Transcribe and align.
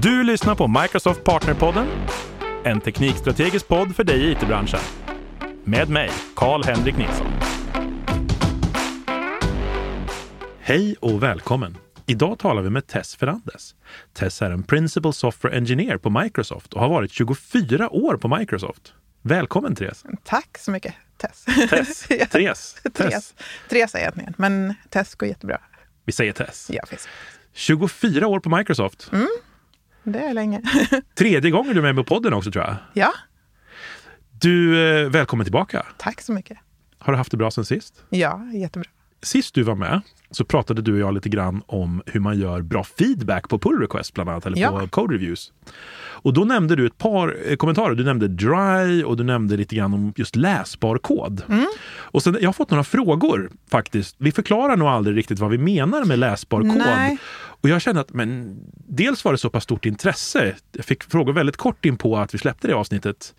Du 0.00 0.22
lyssnar 0.22 0.54
på 0.54 0.66
Microsoft 0.82 1.24
Partnerpodden, 1.24 1.86
en 2.64 2.80
teknikstrategisk 2.80 3.68
podd 3.68 3.96
för 3.96 4.04
dig 4.04 4.24
i 4.24 4.32
it-branschen. 4.32 4.80
Med 5.64 5.88
mig, 5.90 6.10
Karl-Henrik 6.36 6.96
Nilsson. 6.96 7.26
Hej 10.60 10.96
och 11.00 11.22
välkommen! 11.22 11.76
Idag 12.06 12.38
talar 12.38 12.62
vi 12.62 12.70
med 12.70 12.86
Tess 12.86 13.16
Ferrandes. 13.16 13.74
Tess 14.14 14.42
är 14.42 14.50
en 14.50 14.62
Principal 14.62 15.12
Software 15.12 15.56
Engineer 15.56 15.96
på 15.98 16.10
Microsoft 16.10 16.72
och 16.72 16.80
har 16.80 16.88
varit 16.88 17.12
24 17.12 17.90
år 17.90 18.16
på 18.16 18.36
Microsoft. 18.38 18.94
Välkommen 19.22 19.74
Therese! 19.76 20.04
Tack 20.24 20.58
så 20.58 20.70
mycket, 20.70 20.94
Tess. 21.18 21.44
Tess. 21.70 22.06
Ja. 22.10 22.26
Therese. 22.26 22.76
Therese. 22.94 23.34
Therese 23.68 23.94
är 23.94 23.98
egentligen, 23.98 24.34
men 24.36 24.74
Tess 24.90 25.14
går 25.14 25.28
jättebra. 25.28 25.60
Vi 26.04 26.12
säger 26.12 26.32
Tess. 26.32 26.70
Ja, 26.72 26.86
finns. 26.86 27.08
24 27.52 28.26
år 28.26 28.40
på 28.40 28.56
Microsoft. 28.56 29.10
Det 30.12 30.18
är 30.18 30.34
länge. 30.34 30.62
Tredje 31.18 31.50
gången 31.50 31.72
du 31.74 31.78
är 31.78 31.82
med 31.92 31.96
på 31.96 32.14
podden 32.14 32.32
också 32.32 32.50
tror 32.50 32.64
jag. 32.64 32.76
ja, 32.92 33.12
Du, 34.40 34.86
eh, 35.04 35.08
välkommen 35.10 35.44
tillbaka. 35.44 35.86
tack 35.98 36.20
så 36.20 36.32
mycket. 36.32 36.58
Har 36.98 37.12
du 37.12 37.16
haft 37.16 37.30
det 37.30 37.36
bra 37.36 37.50
sen 37.50 37.64
sist? 37.64 38.04
Ja, 38.10 38.40
jättebra. 38.54 38.90
Sist 39.22 39.54
du 39.54 39.62
var 39.62 39.74
med 39.74 40.00
så 40.30 40.44
pratade 40.44 40.82
du 40.82 40.92
och 40.92 40.98
jag 40.98 41.14
lite 41.14 41.28
grann 41.28 41.62
om 41.66 42.02
hur 42.06 42.20
man 42.20 42.38
gör 42.38 42.62
bra 42.62 42.84
feedback 42.84 43.48
på 43.48 43.58
pull 43.58 43.80
request 43.80 44.14
bland 44.14 44.30
annat, 44.30 44.46
eller 44.46 44.58
Ja. 44.58 44.80
på 44.80 44.88
code 44.88 45.14
reviews. 45.14 45.52
Och 45.98 46.32
då 46.32 46.44
nämnde 46.44 46.76
du 46.76 46.86
ett 46.86 46.98
par 46.98 47.36
eh, 47.46 47.56
kommentarer. 47.56 47.94
Du 47.94 48.04
nämnde 48.04 48.28
dry 48.28 49.02
och 49.04 49.16
du 49.16 49.24
nämnde 49.24 49.56
lite 49.56 49.76
grann 49.76 49.94
om 49.94 50.12
just 50.16 50.36
läsbar 50.36 50.98
kod. 50.98 51.42
Mm. 51.48 51.66
Och 51.96 52.22
sen, 52.22 52.36
jag 52.40 52.48
har 52.48 52.52
fått 52.52 52.70
några 52.70 52.84
frågor 52.84 53.50
faktiskt. 53.70 54.16
Vi 54.18 54.32
förklarar 54.32 54.76
nog 54.76 54.88
aldrig 54.88 55.16
riktigt 55.16 55.38
vad 55.38 55.50
vi 55.50 55.58
menar 55.58 56.04
med 56.04 56.18
läsbar 56.18 56.60
kod. 56.60 56.76
Nej. 56.76 57.18
Och 57.60 57.68
jag 57.68 57.82
kände 57.82 58.00
att 58.00 58.12
men, 58.12 58.58
dels 58.88 59.24
var 59.24 59.32
det 59.32 59.38
så 59.38 59.50
pass 59.50 59.64
stort 59.64 59.86
intresse. 59.86 60.54
Jag 60.72 60.84
fick 60.84 61.02
frågor 61.02 61.32
väldigt 61.32 61.56
kort 61.56 61.84
in 61.84 61.96
på 61.98 62.16
att 62.16 62.34
vi 62.34 62.38
släppte 62.38 62.68
det 62.68 62.74
avsnittet. 62.74 63.34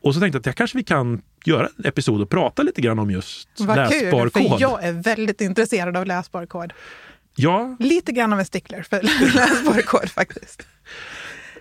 Och 0.00 0.14
så 0.14 0.20
tänkte 0.20 0.36
jag 0.36 0.40
att 0.40 0.46
jag 0.46 0.56
kanske 0.56 0.78
vi 0.78 0.84
kan 0.84 1.22
göra 1.44 1.68
en 1.78 1.84
episod 1.84 2.22
och 2.22 2.30
prata 2.30 2.62
lite 2.62 2.80
grann 2.80 2.98
om 2.98 3.10
just 3.10 3.48
Vad 3.58 3.76
läsbar 3.76 4.20
kul, 4.22 4.30
för 4.30 4.48
kod. 4.48 4.60
jag 4.60 4.84
är 4.84 4.92
väldigt 4.92 5.40
intresserad 5.40 5.96
av 5.96 6.06
läsbar 6.06 6.46
kod. 6.46 6.72
Ja, 7.34 7.76
Lite 7.78 8.12
grann 8.12 8.32
av 8.32 8.38
en 8.38 8.44
stickler 8.44 8.82
för 8.82 9.02
läsbar 9.34 9.82
kod 9.82 10.10
faktiskt. 10.10 10.66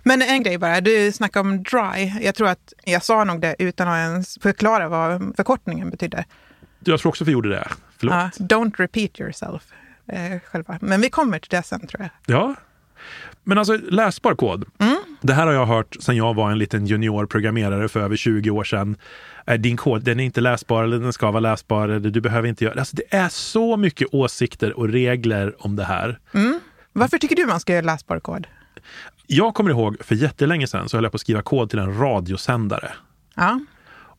Men 0.04 0.22
en 0.22 0.44
grej 0.44 0.58
bara, 0.58 0.82
du 0.82 1.12
snackade 1.12 1.50
om 1.50 1.64
dry. 1.64 2.14
Jag 2.22 2.36
tror 2.36 2.48
att 2.48 2.74
jag 2.84 3.04
sa 3.04 3.24
nog 3.24 3.42
det 3.42 3.56
utan 3.60 3.88
att 3.88 3.98
ens 3.98 4.38
förklara 4.42 4.90
vad 4.90 5.34
förkortningen 5.36 5.90
betyder. 5.90 6.26
jag 6.80 7.00
tror 7.00 7.10
också 7.10 7.24
vi 7.24 7.32
gjorde 7.32 7.50
det. 7.50 7.68
Förlåt. 7.98 8.14
Ja, 8.16 8.30
don't 8.46 8.76
repeat 8.78 9.20
yourself. 9.20 9.64
Eh, 10.08 10.40
själva. 10.52 10.78
Men 10.82 11.02
vi 11.02 11.10
kommer 11.10 11.40
till 11.40 11.50
det 11.50 11.64
sen 11.64 11.88
tror 11.88 12.02
jag. 12.02 12.36
Ja. 12.38 12.56
Men 13.44 13.58
alltså 13.58 13.78
läsbar 13.78 14.36
kod. 14.36 14.66
Mm. 14.80 14.98
Det 15.22 15.34
här 15.34 15.46
har 15.46 15.54
jag 15.54 15.66
hört 15.66 15.96
sedan 16.00 16.16
jag 16.16 16.34
var 16.34 16.52
en 16.52 16.58
liten 16.58 16.86
juniorprogrammerare 16.86 17.88
för 17.90 18.00
över 18.00 18.16
20 18.16 18.50
år 18.50 18.64
sedan. 18.64 18.98
Din 19.60 19.78
kod, 19.78 20.04
den 20.04 20.20
är 20.20 20.24
inte 20.24 20.42
läsbar 20.42 20.84
eller 20.84 21.00
den 21.00 21.14
ska 21.14 21.32
vara 21.32 21.40
läsbar 21.40 21.90
eller 21.90 22.10
du 22.10 22.22
behöver 22.22 22.48
inte 22.48 22.64
göra... 22.66 22.80
Alltså 22.80 22.96
det 22.96 23.16
är 23.16 23.30
så 23.30 23.78
mycket 23.78 24.08
åsikter 24.14 24.78
och 24.80 24.90
regler 24.90 25.66
om 25.66 25.76
det 25.76 25.84
här. 25.84 26.20
Varför 26.94 27.18
tycker 27.18 27.36
du 27.36 27.46
man 27.46 27.60
ska 27.60 27.74
göra 27.74 27.86
läsbar 27.86 28.20
kod? 28.20 28.48
Jag 29.28 29.54
kommer 29.54 29.70
ihåg 29.70 29.98
för 30.00 30.16
jättelänge 30.16 30.68
sedan 30.68 30.90
så 30.90 30.98
höll 30.98 31.04
jag 31.04 31.12
på 31.12 31.16
att 31.16 31.22
skriva 31.22 31.42
kod 31.42 31.70
till 31.70 31.80
en 31.80 31.98
radiosändare. 32.00 32.92
Ja, 33.36 33.60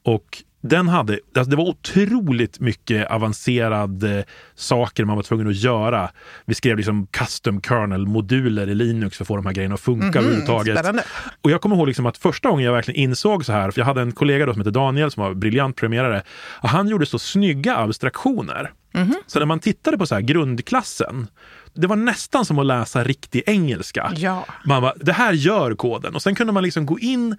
Och 0.03 0.43
den 0.69 0.89
hade, 0.89 1.19
alltså 1.37 1.51
det 1.51 1.57
var 1.57 1.65
otroligt 1.65 2.61
mycket 2.61 3.11
avancerade 3.11 4.25
saker 4.55 5.05
man 5.05 5.17
var 5.17 5.23
tvungen 5.23 5.49
att 5.49 5.57
göra. 5.57 6.11
Vi 6.45 6.55
skrev 6.55 6.77
liksom 6.77 7.07
custom 7.07 7.61
kernel-moduler 7.61 8.69
i 8.69 8.75
Linux 8.75 9.17
för 9.17 9.25
att 9.25 9.29
få 9.29 9.37
de 9.37 9.47
här 9.47 9.53
grejerna 9.53 9.75
att 9.75 9.81
funka 9.81 10.19
överhuvudtaget. 10.19 10.75
Mhm, 10.75 10.77
spännande. 10.77 11.05
Och 11.43 11.51
jag 11.51 11.61
kommer 11.61 11.77
ihåg 11.77 11.87
liksom 11.87 12.07
att 12.07 12.19
första 12.19 12.49
gången 12.49 12.65
jag 12.65 12.73
verkligen 12.73 13.01
insåg 13.01 13.45
så 13.45 13.53
här, 13.53 13.71
för 13.71 13.81
jag 13.81 13.87
hade 13.87 14.01
en 14.01 14.13
kollega 14.13 14.47
då 14.47 14.53
som 14.53 14.61
hette 14.61 14.71
Daniel 14.71 15.11
som 15.11 15.23
var 15.23 15.35
briljant 15.35 15.77
programmerare, 15.77 16.23
och 16.63 16.69
han 16.69 16.89
gjorde 16.89 17.07
så 17.07 17.19
snygga 17.19 17.77
abstraktioner. 17.77 18.73
Mhm. 18.93 19.15
Så 19.27 19.39
när 19.39 19.47
man 19.47 19.61
tittade 19.61 19.99
på 19.99 20.07
så 20.07 20.15
här 20.15 20.23
grundklassen, 20.23 21.27
det 21.75 21.87
var 21.87 21.97
nästan 21.97 22.45
som 22.45 22.59
att 22.59 22.67
läsa 22.67 23.05
riktig 23.05 23.43
engelska. 23.47 24.13
Ja. 24.17 24.47
Man 24.65 24.83
bara, 24.83 24.95
det 24.97 25.13
här 25.13 25.33
gör 25.33 25.75
koden. 25.75 26.15
Och 26.15 26.23
sen 26.23 26.35
kunde 26.35 26.53
man 26.53 26.63
liksom 26.63 26.87
gå 26.87 26.99
in 26.99 27.37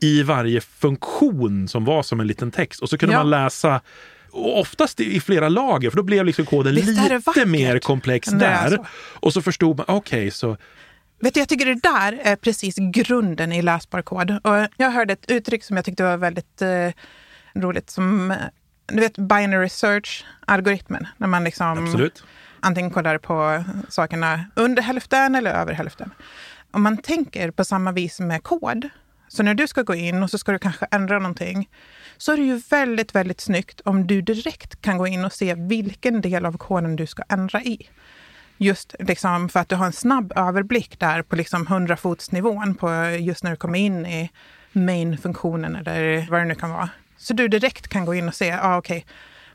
i 0.00 0.22
varje 0.22 0.60
funktion 0.60 1.68
som 1.68 1.84
var 1.84 2.02
som 2.02 2.20
en 2.20 2.26
liten 2.26 2.50
text 2.50 2.82
och 2.82 2.88
så 2.88 2.98
kunde 2.98 3.12
Ja. 3.14 3.18
man 3.18 3.30
läsa 3.30 3.80
och 4.30 4.60
oftast 4.60 5.00
i 5.00 5.20
flera 5.20 5.48
lager, 5.48 5.90
för 5.90 5.96
då 5.96 6.02
blev 6.02 6.24
liksom 6.24 6.46
koden 6.46 6.74
lite 6.74 7.46
mer 7.46 7.78
komplex 7.78 8.28
där. 8.28 8.68
så. 8.70 8.86
Och 9.20 9.32
så 9.32 9.42
förstod 9.42 9.76
man, 9.76 9.86
okej, 9.88 10.30
så 10.30 10.56
Vet 11.20 11.34
du, 11.34 11.40
jag 11.40 11.48
tycker 11.48 11.66
det 11.66 11.80
där 11.82 12.18
är 12.22 12.36
precis 12.36 12.74
grunden 12.78 13.52
i 13.52 13.62
läsbar 13.62 14.02
kod. 14.02 14.30
Och 14.30 14.68
jag 14.76 14.90
hörde 14.90 15.12
ett 15.12 15.30
uttryck 15.30 15.64
som 15.64 15.76
jag 15.76 15.84
tyckte 15.84 16.02
var 16.02 16.16
väldigt 16.16 16.62
eh, 16.62 16.90
roligt. 17.54 17.90
Som, 17.90 18.30
eh, 18.30 18.36
du 18.86 19.00
vet, 19.00 19.18
binary 19.18 19.68
search-algoritmen. 19.68 21.06
När 21.16 21.26
man 21.26 21.44
liksom 21.44 21.84
absolut. 21.86 22.24
antingen 22.60 22.90
kollar 22.90 23.18
på 23.18 23.64
sakerna 23.88 24.44
under 24.54 24.82
hälften 24.82 25.34
eller 25.34 25.50
över 25.50 25.72
hälften. 25.72 26.10
Om 26.70 26.82
man 26.82 26.96
tänker 26.96 27.50
på 27.50 27.64
samma 27.64 27.92
vis 27.92 28.20
med 28.20 28.42
kod, 28.42 28.88
så 29.28 29.42
när 29.42 29.54
du 29.54 29.66
ska 29.66 29.82
gå 29.82 29.94
in 29.94 30.22
och 30.22 30.30
så 30.30 30.38
ska 30.38 30.52
du 30.52 30.58
kanske 30.58 30.86
ändra 30.90 31.18
någonting, 31.18 31.68
så 32.16 32.32
är 32.32 32.36
det 32.36 32.42
ju 32.42 32.60
väldigt, 32.70 33.14
väldigt 33.14 33.40
snyggt 33.40 33.80
om 33.84 34.06
du 34.06 34.22
direkt 34.22 34.82
kan 34.82 34.98
gå 34.98 35.06
in 35.06 35.24
och 35.24 35.32
se 35.32 35.54
vilken 35.54 36.20
del 36.20 36.46
av 36.46 36.58
koden 36.58 36.96
du 36.96 37.06
ska 37.06 37.22
ändra 37.28 37.62
i. 37.62 37.88
Just 38.58 38.94
liksom 38.98 39.48
för 39.48 39.60
att 39.60 39.68
du 39.68 39.74
har 39.74 39.86
en 39.86 39.92
snabb 39.92 40.32
överblick 40.36 40.98
där 40.98 41.22
på 41.22 41.36
liksom 41.36 41.66
100-fotsnivån 41.66 42.74
på 42.74 43.16
just 43.20 43.44
när 43.44 43.50
du 43.50 43.56
kommer 43.56 43.78
in 43.78 44.06
i 44.06 44.30
main-funktionen 44.72 45.76
eller 45.76 46.26
vad 46.30 46.40
det 46.40 46.44
nu 46.44 46.54
kan 46.54 46.70
vara. 46.70 46.88
Så 47.16 47.34
du 47.34 47.48
direkt 47.48 47.88
kan 47.88 48.04
gå 48.04 48.14
in 48.14 48.28
och 48.28 48.34
se, 48.34 48.46
ja 48.46 48.60
ah, 48.62 48.78
okej, 48.78 49.06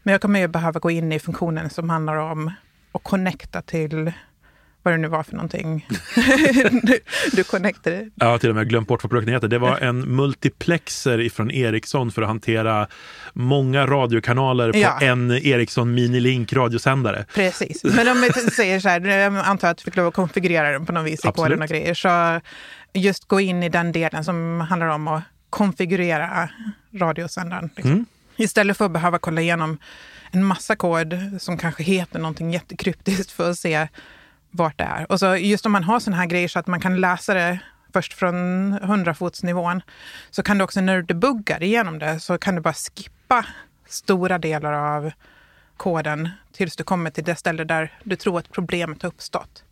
men 0.03 0.11
jag 0.11 0.21
kommer 0.21 0.39
ju 0.39 0.47
behöva 0.47 0.79
gå 0.79 0.91
in 0.91 1.11
i 1.11 1.19
funktionen 1.19 1.69
som 1.69 1.89
handlar 1.89 2.15
om 2.15 2.51
att 2.91 3.03
connecta 3.03 3.61
till 3.61 4.11
vad 4.83 4.93
det 4.93 4.97
nu 4.97 5.07
var 5.07 5.23
för 5.23 5.33
någonting. 5.35 5.87
du, 6.83 6.99
du 7.31 7.43
connectade. 7.43 8.09
Jag 8.15 8.27
har 8.27 8.37
till 8.37 8.49
och 8.49 8.55
med 8.55 8.69
glömt 8.69 8.87
bort 8.87 9.03
vad 9.03 9.09
produkten 9.11 9.33
heter. 9.33 9.47
Det 9.47 9.57
var 9.59 9.77
en 9.77 10.15
multiplexer 10.15 11.19
ifrån 11.21 11.51
Ericsson 11.51 12.11
för 12.11 12.21
att 12.21 12.27
hantera 12.27 12.87
många 13.33 13.85
radiokanaler 13.85 14.71
på 14.71 14.77
Ja. 14.77 14.99
en 15.01 15.31
Ericsson 15.31 15.93
Minilink 15.93 16.53
radiosändare. 16.53 17.25
Precis. 17.35 17.83
Men 17.83 18.07
om 18.07 18.21
vi 18.21 18.29
säger 18.51 18.79
så 18.79 18.89
här, 18.89 19.01
jag 19.07 19.35
antar 19.37 19.69
att 19.71 19.77
du 19.77 19.83
fick 19.83 19.95
lov 19.95 20.07
att 20.07 20.13
konfigurera 20.13 20.71
den 20.71 20.85
på 20.85 20.91
något 20.91 21.05
vis 21.05 21.25
i 21.25 21.27
Absolut. 21.27 21.35
koden 21.49 21.61
och 21.61 21.67
grejer. 21.67 21.93
Så 21.93 22.41
just 22.93 23.27
gå 23.27 23.39
in 23.41 23.63
i 23.63 23.69
den 23.69 23.91
delen 23.91 24.23
som 24.23 24.61
handlar 24.69 24.87
om 24.87 25.07
att 25.07 25.23
konfigurera 25.49 26.49
radiosändaren. 26.95 27.69
Liksom. 27.75 27.91
Mm. 27.91 28.05
Istället 28.37 28.77
för 28.77 28.85
att 28.85 28.91
behöva 28.91 29.19
kolla 29.19 29.41
igenom 29.41 29.77
en 30.31 30.43
massa 30.45 30.75
kod 30.75 31.19
som 31.39 31.57
kanske 31.57 31.83
heter 31.83 32.19
någonting 32.19 32.51
jättekryptiskt 32.53 33.31
för 33.31 33.49
att 33.51 33.57
se 33.59 33.87
vart 34.51 34.77
det 34.77 34.83
är. 34.83 35.11
Och 35.11 35.19
så 35.19 35.35
just 35.35 35.65
om 35.65 35.71
man 35.71 35.83
har 35.83 35.99
sådana 35.99 36.17
här 36.17 36.27
grejer 36.27 36.47
så 36.47 36.59
att 36.59 36.67
man 36.67 36.79
kan 36.79 37.01
läsa 37.01 37.33
det 37.33 37.59
först 37.93 38.13
från 38.13 38.35
100-fotsnivån 38.79 39.81
så 40.29 40.43
kan 40.43 40.57
du 40.57 40.63
också 40.63 40.81
när 40.81 40.95
du 40.95 41.01
debuggar 41.01 41.63
igenom 41.63 41.99
det 41.99 42.19
så 42.19 42.37
kan 42.37 42.55
du 42.55 42.61
bara 42.61 42.73
skippa 42.73 43.45
stora 43.87 44.37
delar 44.37 44.73
av 44.73 45.11
koden 45.77 46.29
tills 46.53 46.75
du 46.75 46.83
kommer 46.83 47.09
till 47.09 47.23
det 47.23 47.35
ställe 47.35 47.63
där 47.63 47.99
du 48.03 48.15
tror 48.15 48.39
att 48.39 48.51
problemet 48.51 49.01
har 49.01 49.09
uppstått. 49.09 49.63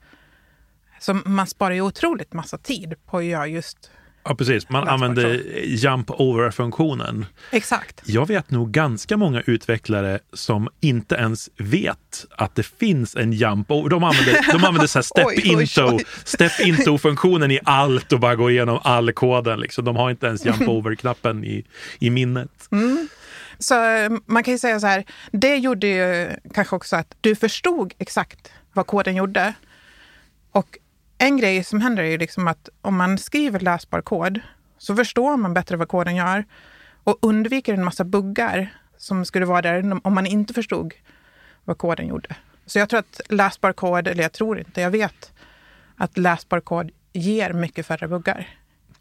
Så 0.99 1.13
man 1.13 1.47
sparar 1.47 1.73
ju 1.73 1.81
otroligt 1.81 2.33
massa 2.33 2.57
tid 2.57 2.95
på 3.05 3.17
att 3.17 3.23
göra 3.23 3.47
just... 3.47 3.91
Ja, 4.29 4.35
precis. 4.35 4.69
Man 4.69 4.87
använder 4.87 5.43
jump 5.65 6.11
over-funktionen. 6.11 7.25
Exakt. 7.51 8.01
Jag 8.05 8.27
vet 8.27 8.51
nog 8.51 8.71
ganska 8.71 9.17
många 9.17 9.41
utvecklare 9.41 10.19
som 10.33 10.69
inte 10.79 11.15
ens 11.15 11.49
vet 11.57 12.25
att 12.37 12.55
det 12.55 12.63
finns 12.63 13.15
en 13.15 13.33
jump 13.33 13.71
over. 13.71 13.89
De 13.89 14.03
använder, 14.03 14.51
de 14.51 14.63
använder 14.63 14.87
så 14.87 14.97
här 14.99 15.03
step, 15.03 15.25
Oj, 15.27 15.41
oj, 15.43 15.61
into, 15.61 15.85
oj. 15.85 16.05
step 16.23 16.51
into-funktionen 16.59 17.51
i 17.51 17.59
allt 17.63 18.13
och 18.13 18.19
bara 18.19 18.35
går 18.35 18.51
igenom 18.51 18.79
all 18.83 19.11
koden. 19.11 19.59
Liksom. 19.59 19.85
De 19.85 19.95
har 19.95 20.09
inte 20.09 20.27
ens 20.27 20.45
jump 20.45 20.61
over-knappen 20.67 21.43
i, 21.43 21.65
i 21.99 22.09
minnet. 22.09 22.69
Så 23.59 23.85
eh, 23.85 24.11
man 24.25 24.43
kan 24.43 24.51
ju 24.51 24.57
säga 24.57 24.79
så 24.79 24.87
här, 24.87 25.05
det 25.31 25.55
gjorde 25.57 25.87
ju 25.87 26.29
kanske 26.53 26.75
också 26.75 26.95
att 26.95 27.15
du 27.21 27.35
förstod 27.35 27.93
exakt 27.97 28.51
vad 28.73 28.87
koden 28.87 29.15
gjorde. 29.15 29.53
Och 30.51 30.77
en 31.21 31.37
grej 31.37 31.63
som 31.63 31.81
händer 31.81 32.03
är 32.03 32.11
ju 32.11 32.17
liksom 32.17 32.47
att 32.47 32.69
om 32.81 32.95
man 32.97 33.17
skriver 33.17 33.59
läsbar 33.59 34.01
kod 34.01 34.39
så 34.77 34.95
förstår 34.95 35.37
man 35.37 35.53
bättre 35.53 35.77
vad 35.77 35.87
koden 35.87 36.15
gör 36.15 36.45
och 37.03 37.17
undviker 37.21 37.73
en 37.73 37.83
massa 37.83 38.03
buggar 38.03 38.73
som 38.97 39.25
skulle 39.25 39.45
vara 39.45 39.61
där 39.61 39.99
om 40.07 40.15
man 40.15 40.25
inte 40.25 40.53
förstod 40.53 40.93
vad 41.65 41.77
koden 41.77 42.07
gjorde. 42.07 42.35
Så 42.65 42.79
jag 42.79 42.89
tror 42.89 42.99
att 42.99 43.21
läsbar 43.29 43.73
kod, 43.73 44.07
eller 44.07 44.23
jag 44.23 44.31
tror 44.31 44.59
inte, 44.59 44.81
jag 44.81 44.91
vet 44.91 45.33
att 45.95 46.17
läsbar 46.17 46.59
kod 46.59 46.91
ger 47.13 47.53
mycket 47.53 47.85
färre 47.85 48.07
buggar. 48.07 48.47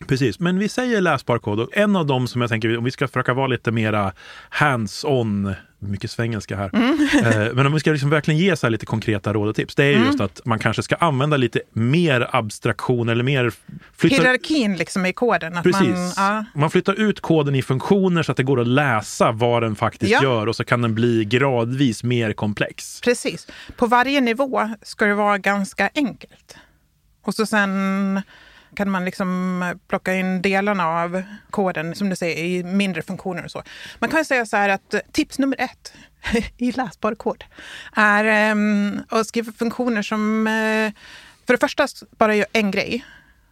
Precis, 0.06 0.41
men 0.41 0.59
vi 0.59 0.69
säger 0.69 1.00
läsbar 1.00 1.39
kod. 1.39 1.61
Och 1.61 1.77
en 1.77 1.97
av 1.97 2.06
dem 2.06 2.29
som 2.29 2.41
jag 2.41 2.50
tänker, 2.50 2.79
om 2.79 2.85
vi 2.85 2.91
ska 2.91 3.09
försöka 3.09 3.35
vara 3.35 3.47
lite 3.47 3.71
mera 3.71 4.12
hands-on, 4.50 5.55
mycket 5.79 6.11
svengelska 6.11 6.56
här, 6.56 6.71
eh, 6.75 7.55
men 7.55 7.67
om 7.67 7.73
vi 7.73 7.81
ska 7.81 7.91
liksom 7.91 8.11
verkligen 8.11 8.41
ge 8.41 8.56
så 8.56 8.69
lite 8.69 8.87
konkreta 8.87 9.33
råd 9.33 9.49
och 9.49 9.56
tips, 9.56 9.75
det 9.75 9.85
är 9.85 9.91
just 10.06 10.21
att 10.21 10.41
man 10.45 10.59
kanske 10.59 10.83
ska 10.83 10.95
använda 10.97 11.37
lite 11.37 11.61
mer 11.73 12.29
abstraktion 12.33 13.09
eller 13.09 13.25
mer... 13.25 13.53
Flytta, 13.97 14.17
Hierarkin 14.17 14.77
liksom 14.77 15.06
i 15.06 15.12
koden. 15.12 15.62
Precis. 15.62 15.89
Man, 15.89 16.12
ja. 16.17 16.44
Man 16.55 16.71
flyttar 16.71 16.94
ut 16.94 17.21
koden 17.21 17.55
i 17.55 17.62
funktioner 17.62 18.23
så 18.23 18.31
att 18.33 18.37
det 18.37 18.43
går 18.43 18.61
att 18.61 18.67
läsa 18.67 19.33
vad 19.33 19.62
den 19.62 19.77
faktiskt 19.77 20.12
Ja. 20.12 20.23
gör 20.23 20.47
och 20.47 20.56
så 20.56 20.65
kan 20.65 20.83
den 20.83 20.94
bli 20.94 21.25
gradvis 21.25 22.03
mer 22.05 22.33
komplex. 22.33 23.01
Precis. 23.01 23.47
På 23.77 23.87
varje 23.87 24.21
nivå 24.21 24.71
ska 24.83 25.05
det 25.05 25.15
vara 25.15 25.39
ganska 25.39 25.91
enkelt. 25.94 26.56
Och 27.23 27.35
så 27.35 27.47
sen 27.47 28.23
kan 28.79 28.91
man 28.91 29.05
liksom 29.05 29.75
plocka 29.89 30.15
in 30.15 30.43
delarna 30.43 30.89
av 30.89 31.23
koden, 31.51 31.95
som 31.95 32.09
du 32.09 32.17
säger, 32.17 32.45
i 32.45 32.65
mindre 32.65 33.03
funktioner 33.03 33.45
och 33.45 33.51
så. 33.51 33.63
Man 33.99 34.11
kan 34.11 34.25
säga 34.25 34.47
så 34.47 34.57
här 34.57 34.69
att 34.69 34.95
eh, 34.95 35.01
tips 35.13 35.39
nummer 35.39 35.61
ett 35.61 35.93
i 36.57 36.73
läsbar 36.73 37.15
kod 37.15 37.45
är 37.93 38.25
ehm, 38.25 39.01
att 39.09 39.27
skriva 39.27 39.53
funktioner 39.53 40.03
som 40.03 40.47
eh, 40.47 40.93
för 41.47 41.55
det 41.55 41.59
första 41.59 41.87
bara 42.19 42.35
gör 42.35 42.47
en 42.53 42.71
grej. 42.71 43.05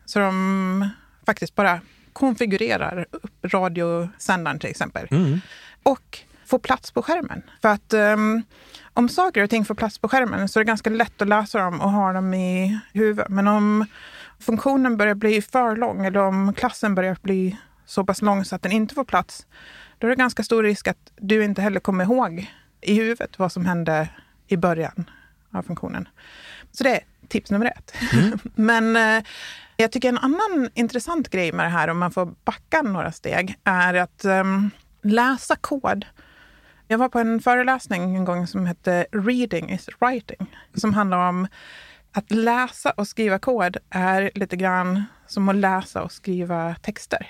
Så 0.04 0.18
de 0.18 0.90
faktiskt 1.26 1.54
bara 1.54 1.80
konfigurerar 2.12 3.06
upp 3.10 3.34
radiosändaren 3.42 4.58
till 4.58 4.70
exempel. 4.70 5.08
Och 5.82 6.18
får 6.46 6.58
plats 6.58 6.90
på 6.90 7.02
skärmen. 7.02 7.42
För 7.62 7.68
att 7.68 7.92
um, 7.92 8.42
om 8.92 9.08
saker 9.08 9.42
och 9.42 9.50
ting 9.50 9.64
får 9.64 9.74
plats 9.74 9.98
på 9.98 10.08
skärmen 10.08 10.48
så 10.48 10.60
är 10.60 10.64
det 10.64 10.68
ganska 10.68 10.90
lätt 10.90 11.22
att 11.22 11.28
läsa 11.28 11.58
dem 11.58 11.80
och 11.80 11.90
ha 11.90 12.12
dem 12.12 12.34
i 12.34 12.78
huvudet. 12.92 13.28
Men 13.28 13.48
om 13.48 13.86
funktionen 14.40 14.96
börjar 14.96 15.14
bli 15.14 15.42
för 15.42 15.76
lång 15.76 16.06
eller 16.06 16.20
om 16.20 16.52
klassen 16.52 16.94
börjar 16.94 17.16
bli 17.22 17.56
så 17.86 18.04
pass 18.04 18.22
lång 18.22 18.44
så 18.44 18.54
att 18.54 18.62
den 18.62 18.72
inte 18.72 18.94
får 18.94 19.04
plats, 19.04 19.46
då 19.98 20.06
är 20.06 20.10
det 20.10 20.16
ganska 20.16 20.42
stor 20.42 20.62
risk 20.62 20.88
att 20.88 21.12
du 21.16 21.44
inte 21.44 21.62
heller 21.62 21.80
kommer 21.80 22.04
ihåg 22.04 22.50
i 22.80 22.94
huvudet 22.94 23.38
vad 23.38 23.52
som 23.52 23.66
hände 23.66 24.08
i 24.48 24.56
början 24.56 25.10
av 25.50 25.62
funktionen. 25.62 26.08
Så 26.72 26.84
det 26.84 26.90
är 26.90 27.00
tips 27.28 27.50
nummer 27.50 27.66
ett. 27.66 27.94
Men 28.54 28.96
eh, 28.96 29.24
jag 29.76 29.92
tycker 29.92 30.08
en 30.08 30.18
annan 30.18 30.70
intressant 30.74 31.30
grej 31.30 31.52
med 31.52 31.66
det 31.66 31.70
här, 31.70 31.88
om 31.88 31.98
man 31.98 32.10
får 32.10 32.34
backa 32.44 32.82
några 32.82 33.12
steg, 33.12 33.58
är 33.64 33.94
att 33.94 34.24
ehm, 34.24 34.70
läsa 35.02 35.56
kod. 35.56 36.06
Jag 36.88 36.98
var 36.98 37.08
på 37.08 37.18
en 37.18 37.40
föreläsning 37.40 38.16
en 38.16 38.24
gång 38.24 38.46
som 38.46 38.66
hette 38.66 39.06
Reading 39.12 39.70
is 39.70 39.88
writing, 40.00 40.56
som 40.74 40.94
handlar 40.94 41.28
om 41.28 41.46
att 42.16 42.30
läsa 42.30 42.90
och 42.90 43.08
skriva 43.08 43.38
kod 43.38 43.76
är 43.90 44.30
lite 44.34 44.56
grann 44.56 45.04
som 45.26 45.48
att 45.48 45.56
läsa 45.56 46.02
och 46.02 46.12
skriva 46.12 46.74
texter. 46.74 47.26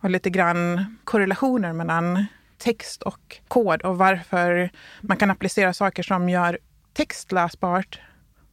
Och 0.00 0.10
lite 0.10 0.30
grann 0.30 0.96
korrelationer 1.04 1.72
mellan 1.72 2.24
text 2.58 3.02
och 3.02 3.40
kod 3.48 3.82
och 3.82 3.98
varför 3.98 4.70
man 5.00 5.16
kan 5.16 5.30
applicera 5.30 5.72
saker 5.72 6.02
som 6.02 6.28
gör 6.28 6.58
text 6.92 7.32
läsbart 7.32 8.00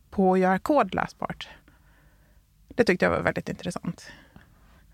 på 0.10 0.34
att 0.34 0.40
göra 0.40 0.60
kod 0.60 0.96
läsbart. 0.96 1.50
Det 2.68 2.84
tyckte 2.84 3.06
jag 3.06 3.12
var 3.12 3.22
väldigt 3.22 3.50
intressant. 3.50 4.12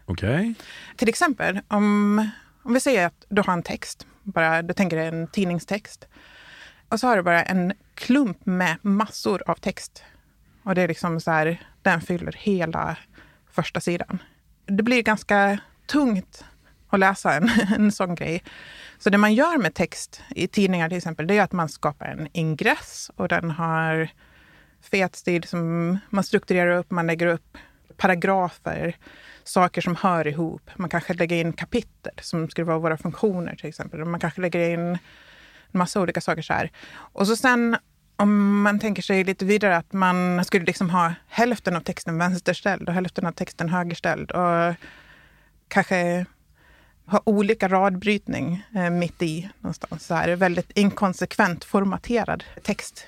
Okej? 0.05 0.53
Till 0.95 1.09
exempel 1.09 1.59
om, 1.67 2.17
om 2.63 2.73
vi 2.73 2.79
säger 2.79 3.07
att 3.07 3.25
du 3.29 3.41
har 3.41 3.53
en 3.53 3.63
text, 3.63 4.07
bara, 4.23 4.61
du 4.61 4.73
tänker 4.73 4.97
dig 4.97 5.07
en 5.07 5.27
tidningstext. 5.27 6.07
Och 6.93 6.99
så 6.99 7.07
har 7.07 7.17
du 7.17 7.23
bara 7.23 7.43
en 7.43 7.73
klump 7.95 8.45
med 8.45 8.77
massor 8.81 9.43
av 9.45 9.55
text. 9.55 10.03
Och 10.63 10.75
det 10.75 10.81
är 10.81 10.87
liksom 10.87 11.19
så 11.19 11.31
här, 11.31 11.61
den 11.81 12.01
fyller 12.01 12.35
hela 12.39 12.97
första 13.51 13.79
sidan. 13.79 14.23
Det 14.65 14.83
blir 14.83 15.03
ganska 15.03 15.59
tungt 15.85 16.45
att 16.89 16.99
läsa 16.99 17.33
en, 17.33 17.49
en 17.75 17.91
sån 17.91 18.15
grej. 18.15 18.43
Så 18.97 19.09
det 19.09 19.17
man 19.17 19.33
gör 19.33 19.57
med 19.57 19.73
text 19.73 20.21
i 20.29 20.47
tidningar 20.47 20.89
till 20.89 20.97
exempel, 20.97 21.27
det 21.27 21.37
är 21.37 21.41
att 21.41 21.51
man 21.51 21.69
skapar 21.69 22.05
en 22.05 22.27
ingress 22.33 23.11
och 23.15 23.27
den 23.27 23.51
har 23.51 24.09
fet 24.81 25.15
stil 25.15 25.43
som 25.43 25.97
man 26.09 26.23
strukturerar 26.23 26.77
upp, 26.77 26.91
man 26.91 27.07
lägger 27.07 27.27
upp 27.27 27.57
paragrafer, 27.97 28.95
saker 29.43 29.81
som 29.81 29.95
hör 29.95 30.27
ihop. 30.27 30.69
Man 30.75 30.89
kanske 30.89 31.13
lägger 31.13 31.35
in 31.35 31.53
kapitel 31.53 32.13
som 32.21 32.49
skulle 32.49 32.65
vara 32.65 32.79
våra 32.79 32.97
funktioner 32.97 33.55
till 33.55 33.69
exempel. 33.69 34.05
Man 34.05 34.19
kanske 34.19 34.41
lägger 34.41 34.69
in 34.69 34.97
en 35.73 35.77
massa 35.77 36.01
olika 36.01 36.21
saker 36.21 36.41
så 36.41 36.53
här. 36.53 36.71
Och 36.95 37.27
så 37.27 37.35
sen 37.35 37.77
om 38.15 38.61
man 38.61 38.79
tänker 38.79 39.01
sig 39.01 39.23
lite 39.23 39.45
vidare 39.45 39.77
att 39.77 39.93
man 39.93 40.45
skulle 40.45 40.65
liksom 40.65 40.89
ha 40.89 41.13
hälften 41.27 41.75
av 41.75 41.81
texten 41.81 42.17
vänsterställd 42.17 42.89
och 42.89 42.93
hälften 42.93 43.25
av 43.25 43.31
texten 43.31 43.69
högerställd 43.69 44.31
och 44.31 44.75
kanske 45.67 46.25
ha 47.05 47.21
olika 47.25 47.67
radbrytning 47.67 48.65
eh, 48.75 48.89
mitt 48.89 49.21
i 49.21 49.49
någonstans. 49.59 50.05
Så 50.05 50.13
här, 50.13 50.35
väldigt 50.35 50.71
inkonsekvent 50.71 51.63
formaterad 51.63 52.43
text. 52.63 53.07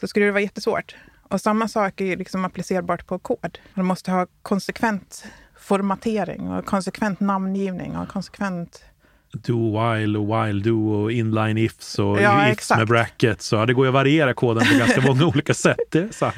Så 0.00 0.08
skulle 0.08 0.26
det 0.26 0.32
vara 0.32 0.42
jättesvårt. 0.42 0.96
Och 1.28 1.40
samma 1.40 1.68
sak 1.68 2.00
är 2.00 2.16
liksom 2.16 2.44
applicerbart 2.44 3.06
på 3.06 3.18
kod. 3.18 3.58
Man 3.74 3.86
måste 3.86 4.10
ha 4.10 4.26
konsekvent 4.42 5.24
formatering 5.58 6.48
och 6.50 6.66
konsekvent 6.66 7.20
namngivning 7.20 7.96
och 7.96 8.08
konsekvent... 8.08 8.84
Do 9.32 9.70
while 9.70 10.18
och 10.18 10.26
while 10.26 10.60
do 10.62 10.92
och 11.02 11.12
inline 11.12 11.58
ifs 11.58 11.98
och 11.98 12.22
Ja, 12.22 12.48
ifs 12.48 12.52
exakt. 12.58 12.78
med 12.78 12.88
brackets. 12.88 13.46
Så 13.46 13.64
det 13.66 13.74
går 13.74 13.84
ju 13.86 13.88
att 13.88 13.94
variera 13.94 14.34
koden 14.34 14.66
på 14.72 14.78
ganska 14.78 15.00
många 15.00 15.26
olika 15.26 15.54
sätt. 15.54 15.78
Det 15.90 15.98
är 15.98 16.08
sant. 16.12 16.36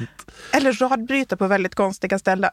Eller 0.53 0.73
radbryta 0.73 1.37
på 1.37 1.47
väldigt 1.47 1.75
konstiga 1.75 2.19
ställen. 2.19 2.51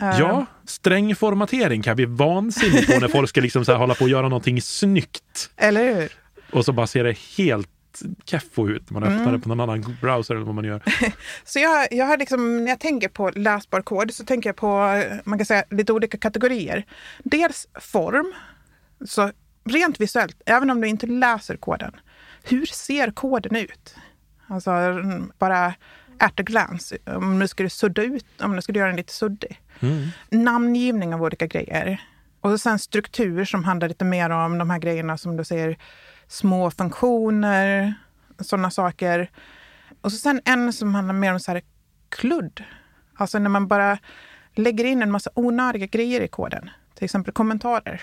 Eh, 0.00 0.18
Ja, 0.18 0.46
sträng 0.66 1.14
formatering 1.16 1.82
kan 1.82 1.96
vi 1.96 2.04
vansinnigt 2.04 2.94
på 2.94 3.00
när 3.00 3.08
folk 3.08 3.28
ska 3.28 3.40
liksom 3.40 3.64
så 3.64 3.72
här 3.72 3.78
hålla 3.78 3.94
på 3.94 4.04
och 4.04 4.10
göra 4.10 4.28
någonting 4.28 4.62
snyggt. 4.62 5.50
Eller 5.56 5.94
hur? 5.94 6.08
Och 6.52 6.64
så 6.64 6.72
bara 6.72 6.86
ser 6.86 7.04
det 7.04 7.18
helt 7.38 7.68
keffo 8.24 8.68
ut 8.68 8.90
när 8.90 9.00
man 9.00 9.08
Mm. 9.08 9.18
öppnar 9.20 9.32
det 9.32 9.38
på 9.38 9.48
någon 9.48 9.60
annan 9.60 9.96
browser 10.00 10.34
eller 10.34 10.46
vad 10.46 10.54
man 10.54 10.64
gör. 10.64 10.82
Så 11.44 11.58
jag, 11.58 11.88
jag 11.90 12.06
har 12.06 12.16
liksom, 12.18 12.64
när 12.64 12.70
jag 12.70 12.80
tänker 12.80 13.08
på 13.08 13.30
läsbar 13.34 13.80
kod 13.82 14.14
så 14.14 14.24
tänker 14.24 14.48
jag 14.48 14.56
på 14.56 15.02
man 15.24 15.38
kan 15.38 15.46
säga, 15.46 15.64
lite 15.70 15.92
olika 15.92 16.18
kategorier. 16.18 16.84
Dels 17.24 17.66
form, 17.80 18.32
så 19.06 19.30
rent 19.68 20.00
visuellt, 20.00 20.42
även 20.46 20.70
om 20.70 20.80
du 20.80 20.88
inte 20.88 21.06
läser 21.06 21.56
koden. 21.56 21.96
Hur 22.42 22.66
ser 22.66 23.10
koden 23.10 23.56
ut? 23.56 23.96
Alltså 24.46 24.70
mm, 24.70 25.32
bara 25.38 25.74
at 26.18 26.40
a 26.40 26.42
glance, 26.42 26.98
om 27.04 27.38
du 27.38 27.48
skulle 27.48 27.70
sudda 27.70 28.02
ut, 28.02 28.40
om 28.40 28.56
du 28.56 28.62
skulle 28.62 28.78
göra 28.78 28.88
den 28.88 28.96
lite 28.96 29.12
suddig. 29.12 29.60
Namngivning 30.30 31.14
av 31.14 31.22
olika 31.22 31.46
grejer. 31.46 32.00
Och 32.40 32.60
sen 32.60 32.78
struktur 32.78 33.44
som 33.44 33.64
handlar 33.64 33.88
lite 33.88 34.04
mer 34.04 34.30
om 34.30 34.58
de 34.58 34.70
här 34.70 34.78
grejerna 34.78 35.18
som 35.18 35.36
du 35.36 35.44
säger, 35.44 35.78
små 36.28 36.70
funktioner, 36.70 37.94
sådana 38.38 38.70
saker. 38.70 39.30
Och 40.00 40.12
så 40.12 40.18
sen 40.18 40.40
en 40.44 40.72
som 40.72 40.94
handlar 40.94 41.14
mer 41.14 41.32
om 41.32 41.40
så 41.40 41.52
här 41.52 41.62
kludd. 42.08 42.64
Alltså 43.14 43.38
när 43.38 43.50
man 43.50 43.68
bara 43.68 43.98
lägger 44.54 44.84
in 44.84 45.02
en 45.02 45.10
massa 45.10 45.30
onödiga 45.34 45.86
grejer 45.86 46.20
i 46.20 46.28
koden. 46.28 46.70
Till 46.94 47.04
exempel 47.04 47.34
kommentarer. 47.34 48.02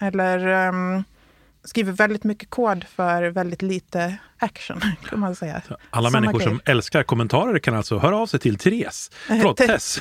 Eller 0.00 0.46
ehm, 0.46 1.04
skriver 1.64 1.92
väldigt 1.92 2.24
mycket 2.24 2.50
kod 2.50 2.84
för 2.84 3.22
väldigt 3.22 3.62
lite 3.62 4.16
action, 4.38 4.80
kan 5.08 5.20
man 5.20 5.34
säga. 5.36 5.62
Alla 5.90 6.10
Såna 6.10 6.20
människor 6.20 6.38
grejer. 6.38 6.50
som 6.50 6.60
älskar 6.64 7.02
kommentarer 7.02 7.58
kan 7.58 7.74
alltså 7.74 7.98
höra 7.98 8.16
av 8.16 8.26
sig 8.26 8.40
till 8.40 8.58
Therese. 8.58 9.10
Förlåt, 9.26 9.56
Te- 9.56 9.66
Tess. 9.66 10.00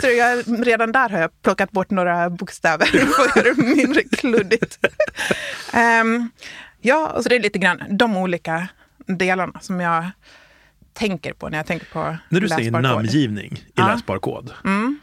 Så 0.00 0.06
jag, 0.10 0.44
redan 0.66 0.92
där 0.92 1.08
har 1.08 1.18
jag 1.18 1.42
plockat 1.42 1.70
bort 1.70 1.90
några 1.90 2.30
bokstäver 2.30 2.86
för 3.16 3.22
att 3.28 3.36
göra 3.36 3.54
det 3.54 3.62
mindre 3.62 4.02
kluddigt. 4.02 4.78
Ehm, 5.72 6.30
ja, 6.80 7.08
och 7.08 7.22
så 7.22 7.28
det 7.28 7.36
är 7.36 7.40
lite 7.40 7.58
grann 7.58 7.82
de 7.90 8.16
olika 8.16 8.68
delarna 9.06 9.60
som 9.60 9.80
jag 9.80 10.10
tänker 10.94 11.32
på 11.32 11.48
när 11.48 11.58
jag 11.58 11.66
tänker 11.66 11.86
på 11.86 12.16
När 12.28 12.40
du 12.40 12.48
säger 12.48 12.62
läsbar 12.70 12.82
kod. 12.82 12.90
namngivning 12.90 13.52
i 13.52 13.62
Ja. 13.74 13.82
Mm. 13.82 13.94
läsbar 13.96 14.18
kod. 14.18 14.52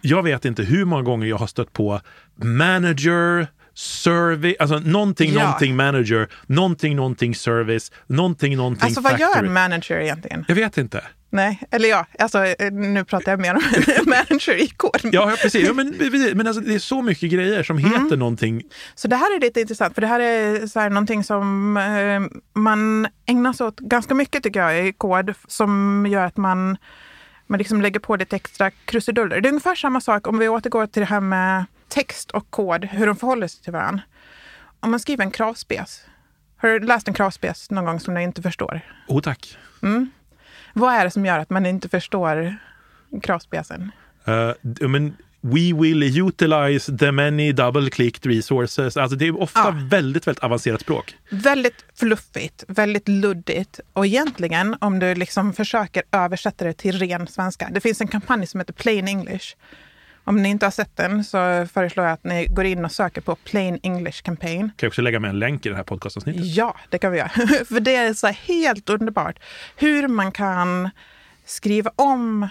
Jag 0.01 0.24
vet 0.24 0.46
inte 0.46 0.63
hur 0.63 0.86
många 0.86 1.01
gånger 1.03 1.27
jag 1.27 1.38
har 1.38 1.48
stött 1.48 1.74
på 1.74 2.01
manager, 2.43 3.48
survey, 3.74 4.55
alltså 4.60 4.79
någonting, 4.79 5.34
Ja. 5.34 5.43
någonting 5.43 5.75
manager, 5.75 6.27
någonting, 6.48 6.96
någonting 6.96 7.36
service, 7.36 7.91
någonting, 8.08 8.58
någonting 8.58 8.86
Alltså 8.86 9.01
vad 9.01 9.19
gör 9.19 9.27
factory. 9.27 9.48
en 9.48 9.53
manager 9.53 10.00
egentligen? 10.00 10.46
Jag 10.48 10.55
vet 10.55 10.77
inte. 10.77 11.03
Nej, 11.32 11.60
eller 11.72 11.90
ja, 11.90 12.06
alltså 12.20 12.46
eh, 12.46 12.72
nu 12.72 13.04
pratar 13.06 13.32
jag 13.32 13.40
mer 13.40 13.56
om 13.56 13.62
manager 14.06 14.54
i 14.64 14.68
kod. 14.68 15.00
Ja, 15.04 15.10
ja, 15.30 15.36
precis. 15.42 15.68
Ja, 15.68 15.74
men 15.74 15.96
men 16.34 16.48
alltså, 16.48 16.62
det 16.62 16.74
är 16.76 16.80
så 16.80 17.02
mycket 17.02 17.32
grejer 17.32 17.64
som 17.64 17.78
Mm. 17.78 17.92
heter 18.04 18.18
någonting. 18.18 18.64
Så 18.96 19.08
det 19.08 19.16
här 19.16 19.36
är 19.36 19.40
lite 19.40 19.62
intressant, 19.62 19.94
för 19.96 20.02
det 20.02 20.08
här 20.08 20.20
är 20.20 20.68
så 20.68 20.80
här 20.80 20.90
någonting 20.90 21.24
som 21.24 21.78
eh, 21.78 22.40
man 22.54 23.08
ägnar 23.26 23.54
sig 23.54 23.66
åt 23.68 23.80
ganska 23.80 24.14
mycket 24.14 24.44
tycker 24.44 24.60
jag 24.60 24.88
i 24.88 24.94
kod, 24.94 25.34
som 25.48 26.06
gör 26.10 26.26
att 26.26 26.38
man, 26.38 26.78
man 27.48 27.58
liksom 27.58 27.82
lägger 27.82 28.00
på 28.00 28.16
lite 28.16 28.36
extra 28.36 28.72
krusiduller. 28.72 29.42
Det 29.42 29.48
är 29.48 29.52
ungefär 29.52 29.76
samma 29.76 30.02
sak 30.02 30.28
om 30.28 30.38
vi 30.38 30.50
återgår 30.50 30.86
till 30.88 31.00
det 31.02 31.06
här 31.10 31.20
med 31.20 31.66
text 31.88 32.32
och 32.32 32.50
kod, 32.50 32.86
hur 32.86 33.06
de 33.08 33.16
förhåller 33.16 33.48
sig 33.48 33.64
till 33.64 33.74
varandra. 33.74 34.02
Om 34.80 34.92
man 34.92 35.00
skriver 35.00 35.24
en 35.24 35.32
kravspec, 35.32 36.02
har 36.58 36.70
du 36.70 36.80
läst 36.80 37.08
en 37.08 37.14
kravspec 37.14 37.72
någon 37.72 37.86
gång 37.86 38.00
som 38.00 38.14
du 38.14 38.22
inte 38.22 38.42
förstår? 38.42 38.82
Oh, 39.08 39.22
tack. 39.22 39.58
Vad 40.74 40.94
är 40.94 41.04
det 41.04 41.12
som 41.12 41.26
gör 41.26 41.40
att 41.40 41.50
man 41.50 41.66
inte 41.66 41.90
förstår 41.90 42.56
kravspecen? 43.24 43.92
Uh, 44.28 44.88
men 44.90 45.14
We 45.42 45.74
will 45.74 46.04
utilize 46.28 46.98
the 46.98 47.12
many 47.12 47.52
double-clicked 47.52 48.28
resources. 48.28 48.98
Alltså 48.98 49.18
det 49.18 49.28
är 49.28 49.42
ofta 49.42 49.60
Ja. 49.60 49.74
väldigt, 49.84 50.28
väldigt 50.28 50.44
avancerat 50.44 50.82
språk. 50.82 51.16
Väldigt 51.30 51.86
fluffigt, 51.96 52.64
väldigt 52.68 53.08
luddigt. 53.08 53.80
Och 53.94 54.06
egentligen, 54.06 54.76
om 54.82 55.00
du 55.00 55.16
liksom 55.16 55.54
försöker 55.54 56.04
översätta 56.12 56.66
det 56.66 56.74
till 56.74 57.00
ren 57.00 57.28
svenska. 57.28 57.70
Det 57.72 57.82
finns 57.82 58.02
en 58.02 58.08
kampanj 58.08 58.48
som 58.48 58.60
heter 58.60 58.74
Plain 58.74 59.08
English. 59.08 59.56
Om 60.24 60.42
ni 60.42 60.50
inte 60.50 60.66
har 60.66 60.72
sett 60.72 60.98
den 60.98 61.24
så 61.24 61.68
föreslår 61.74 62.06
jag 62.06 62.14
att 62.14 62.24
ni 62.24 62.46
går 62.46 62.66
in 62.66 62.86
och 62.86 62.92
söker 62.92 63.22
på 63.22 63.36
Plain 63.36 63.80
English 63.84 64.22
Campaign. 64.22 64.62
Kan 64.62 64.74
jag 64.78 64.90
också 64.90 65.02
lägga 65.02 65.20
med 65.20 65.30
en 65.30 65.40
länk 65.40 65.66
i 65.66 65.70
det 65.70 65.76
här 65.76 65.84
podcastavsnittet. 65.84 66.46
Ja, 66.46 66.76
det 66.90 66.98
kan 66.98 67.12
vi 67.12 67.18
göra. 67.18 67.30
För 67.66 67.80
det 67.80 67.96
är 67.96 68.14
så 68.14 68.28
helt 68.28 68.90
underbart 68.90 69.40
hur 69.76 70.08
man 70.08 70.32
kan 70.32 70.90
skriva 71.46 71.92
om 71.96 72.48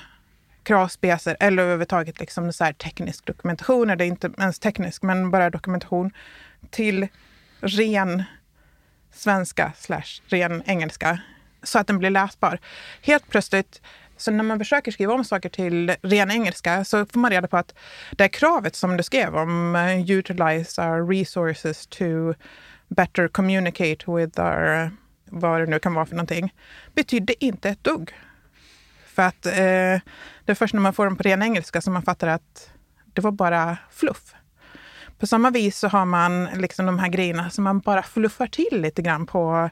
kravspecier 0.62 1.36
eller 1.40 1.62
överhuvudtaget 1.62 2.20
liksom 2.20 2.52
så 2.52 2.64
här 2.64 2.72
teknisk 2.72 3.26
dokumentation, 3.26 3.90
eller 3.90 4.04
inte 4.04 4.30
ens 4.38 4.58
teknisk, 4.58 5.02
men 5.02 5.30
bara 5.30 5.50
dokumentation 5.50 6.10
till 6.70 7.08
ren 7.60 8.22
svenska 9.12 9.72
slash 9.76 10.22
ren 10.26 10.62
engelska 10.66 11.18
så 11.62 11.78
att 11.78 11.86
den 11.86 11.98
blir 11.98 12.10
läsbar. 12.10 12.58
Helt 13.02 13.28
plötsligt, 13.28 13.82
så 14.18 14.30
när 14.30 14.44
man 14.44 14.58
försöker 14.58 14.92
skriva 14.92 15.14
om 15.14 15.24
saker 15.24 15.48
till 15.48 15.94
ren 16.02 16.30
engelska 16.30 16.84
så 16.84 17.06
får 17.06 17.20
man 17.20 17.30
reda 17.30 17.48
på 17.48 17.56
att 17.56 17.74
det 18.10 18.24
här 18.24 18.28
kravet 18.28 18.76
som 18.76 18.96
du 18.96 19.02
skrev 19.02 19.36
om 19.36 19.76
eh, 19.76 20.10
utilize 20.10 20.82
our 20.82 21.10
resources 21.10 21.86
to 21.86 22.34
better 22.88 23.28
communicate 23.28 24.12
with 24.12 24.40
our, 24.40 24.90
vad 25.24 25.60
det 25.60 25.66
nu 25.66 25.78
kan 25.78 25.94
vara 25.94 26.06
för 26.06 26.14
någonting, 26.14 26.54
betydde 26.94 27.44
inte 27.44 27.68
ett 27.68 27.84
dugg. 27.84 28.12
För 29.06 29.22
att 29.22 29.46
eh, 29.46 29.52
det 30.44 30.52
är 30.52 30.54
först 30.54 30.74
när 30.74 30.80
man 30.80 30.92
får 30.92 31.04
dem 31.04 31.16
på 31.16 31.22
ren 31.22 31.42
engelska 31.42 31.80
som 31.80 31.92
man 31.92 32.02
fattar 32.02 32.28
att 32.28 32.70
det 33.12 33.20
var 33.20 33.30
bara 33.30 33.76
fluff. 33.90 34.34
På 35.18 35.26
samma 35.26 35.50
vis 35.50 35.78
så 35.78 35.88
har 35.88 36.04
man 36.04 36.44
liksom 36.44 36.86
de 36.86 36.98
här 36.98 37.08
grejerna 37.08 37.50
som 37.50 37.64
man 37.64 37.78
bara 37.78 38.02
fluffar 38.02 38.46
till 38.46 38.82
lite 38.82 39.02
grann 39.02 39.26
på 39.26 39.70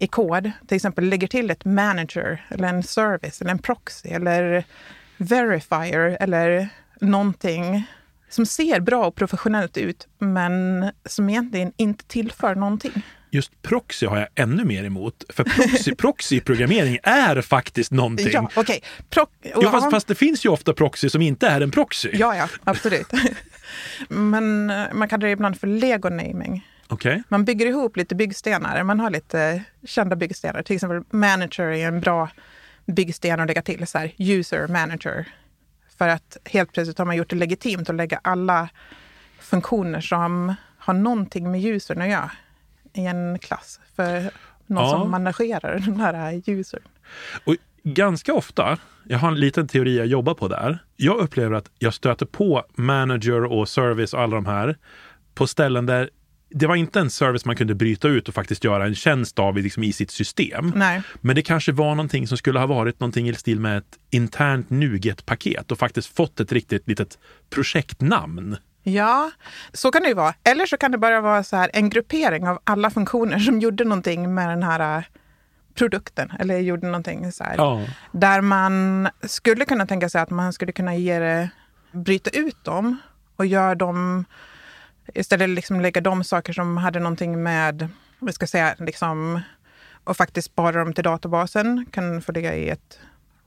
i 0.00 0.06
kod. 0.06 0.50
Till 0.68 0.76
exempel 0.76 1.04
lägger 1.04 1.26
till 1.26 1.50
ett 1.50 1.64
manager 1.64 2.46
eller 2.48 2.68
en 2.68 2.82
service 2.82 3.40
eller 3.40 3.50
en 3.50 3.58
proxy 3.58 4.08
eller 4.08 4.64
verifier 5.16 6.16
eller 6.20 6.68
någonting 7.00 7.84
som 8.28 8.46
ser 8.46 8.80
bra 8.80 9.06
och 9.06 9.14
professionellt 9.14 9.76
ut 9.76 10.08
men 10.18 10.90
som 11.04 11.30
egentligen 11.30 11.72
inte 11.76 12.04
tillför 12.04 12.54
någonting. 12.54 13.02
Just 13.32 13.62
proxy 13.62 14.06
har 14.06 14.18
jag 14.18 14.28
ännu 14.34 14.64
mer 14.64 14.84
emot. 14.84 15.24
För 15.28 15.44
proxy, 15.44 15.94
proxy-programmering 15.94 16.98
är 17.02 17.42
faktiskt 17.42 17.90
någonting. 17.92 18.30
Ja, 18.32 18.50
okej. 18.54 18.82
Pro- 19.10 19.26
Jo, 19.54 19.62
fast, 19.70 19.90
fast 19.90 20.06
det 20.08 20.14
finns 20.14 20.44
ju 20.44 20.48
ofta 20.48 20.72
proxy 20.74 21.08
som 21.10 21.22
inte 21.22 21.46
är 21.48 21.60
en 21.60 21.70
proxy. 21.70 22.10
ja, 22.14 22.36
ja, 22.36 22.48
absolut. 22.64 23.06
men 24.08 24.70
eh, 24.70 24.92
man 24.92 25.08
kallar 25.08 25.26
det 25.26 25.30
ibland 25.32 25.60
för 25.60 25.66
lego-naming. 25.66 26.66
Okej. 26.90 27.22
Man 27.28 27.44
bygger 27.44 27.66
ihop 27.66 27.96
lite 27.96 28.14
byggstenar. 28.14 28.82
Man 28.82 29.00
har 29.00 29.10
lite 29.10 29.64
kända 29.84 30.16
byggstenar. 30.16 30.62
Till 30.62 30.76
exempel 30.76 31.02
manager 31.18 31.64
är 31.64 31.88
en 31.88 32.00
bra 32.00 32.28
byggsten 32.86 33.40
att 33.40 33.46
lägga 33.46 33.62
till. 33.62 33.86
Så 33.86 33.98
här, 33.98 34.12
user 34.18 34.68
manager. 34.68 35.26
För 35.98 36.08
att 36.08 36.36
helt 36.44 36.72
plötsligt 36.72 36.98
har 36.98 37.04
man 37.04 37.16
gjort 37.16 37.30
det 37.30 37.36
legitimt 37.36 37.90
att 37.90 37.96
lägga 37.96 38.20
alla 38.24 38.68
funktioner 39.38 40.00
som 40.00 40.54
har 40.78 40.94
någonting 40.94 41.50
med 41.50 41.64
usern 41.64 42.02
att 42.02 42.08
göra 42.08 42.30
i 42.92 43.06
en 43.06 43.38
klass. 43.38 43.80
För 43.96 44.30
någon 44.66 44.84
Ja. 44.84 44.90
som 44.90 45.10
managerar 45.10 45.78
den 45.78 46.00
här 46.00 46.42
usern. 46.46 46.82
Och 47.44 47.56
ganska 47.82 48.34
ofta, 48.34 48.78
jag 49.04 49.18
har 49.18 49.28
en 49.28 49.40
liten 49.40 49.68
teori 49.68 49.98
jag 49.98 50.06
jobbar 50.06 50.34
på 50.34 50.48
där. 50.48 50.78
Jag 50.96 51.18
upplever 51.18 51.56
att 51.56 51.70
jag 51.78 51.94
stöter 51.94 52.26
på 52.26 52.64
manager 52.74 53.44
och 53.44 53.68
service 53.68 54.14
och 54.14 54.20
alla 54.20 54.34
de 54.34 54.46
här 54.46 54.76
på 55.34 55.46
ställen 55.46 55.86
där 55.86 56.10
det 56.50 56.66
var 56.66 56.76
inte 56.76 57.00
en 57.00 57.10
service 57.10 57.44
man 57.44 57.56
kunde 57.56 57.74
bryta 57.74 58.08
ut 58.08 58.28
och 58.28 58.34
faktiskt 58.34 58.64
göra 58.64 58.84
en 58.86 58.94
tjänst 58.94 59.38
av 59.38 59.58
i- 59.58 59.62
liksom, 59.62 59.84
i 59.84 59.92
sitt 59.92 60.10
system. 60.10 60.72
Nej. 60.76 61.02
Men 61.20 61.36
det 61.36 61.42
kanske 61.42 61.72
var 61.72 61.90
någonting 61.94 62.26
som 62.28 62.38
skulle 62.38 62.58
ha 62.58 62.66
varit 62.66 63.00
någonting 63.00 63.28
i 63.28 63.34
stil 63.34 63.60
med 63.60 63.78
ett 63.78 63.98
internt 64.10 64.70
NuGet-paket 64.70 65.72
och 65.72 65.78
faktiskt 65.78 66.16
fått 66.16 66.40
ett 66.40 66.52
riktigt 66.52 66.88
litet 66.88 67.18
projektnamn. 67.50 68.56
Ja, 68.82 69.30
så 69.72 69.90
kan 69.90 70.02
det 70.02 70.08
ju 70.08 70.14
vara. 70.14 70.34
Eller 70.44 70.66
så 70.66 70.76
kan 70.76 70.90
det 70.90 70.98
bara 70.98 71.20
vara 71.20 71.42
så 71.44 71.56
här 71.56 71.70
en 71.72 71.90
gruppering 71.90 72.48
av 72.48 72.58
alla 72.64 72.90
funktioner 72.90 73.38
som 73.38 73.60
gjorde 73.60 73.84
någonting 73.84 74.34
med 74.34 74.48
den 74.48 74.62
här 74.62 74.96
äh, 74.98 75.04
produkten. 75.74 76.32
Eller 76.38 76.58
gjorde 76.58 76.86
någonting 76.86 77.32
så 77.32 77.44
här. 77.44 77.54
Ja. 77.56 77.84
Där 78.12 78.40
man 78.40 79.08
skulle 79.22 79.64
kunna 79.64 79.86
tänka 79.86 80.08
sig 80.08 80.20
att 80.20 80.30
man 80.30 80.52
skulle 80.52 80.72
kunna 80.72 80.96
ge 80.96 81.18
det, 81.18 81.50
bryta 81.92 82.30
ut 82.30 82.64
dem 82.64 82.96
och 83.36 83.46
göra 83.46 83.74
dem, 83.74 84.24
istället 85.14 85.48
liksom 85.48 85.80
lägga 85.80 86.00
de 86.00 86.24
saker 86.24 86.52
som 86.52 86.76
hade 86.76 86.98
någonting 86.98 87.42
med, 87.42 87.88
vad 88.18 88.34
ska 88.34 88.42
jag 88.42 88.50
säga, 88.50 88.74
liksom, 88.78 89.40
och 90.04 90.16
faktiskt 90.16 90.46
spara 90.46 90.84
dem 90.84 90.92
till 90.92 91.04
databasen, 91.04 91.86
kan 91.90 92.22
få 92.22 92.32
ligga 92.32 92.54
i 92.54 92.68
ett 92.68 92.98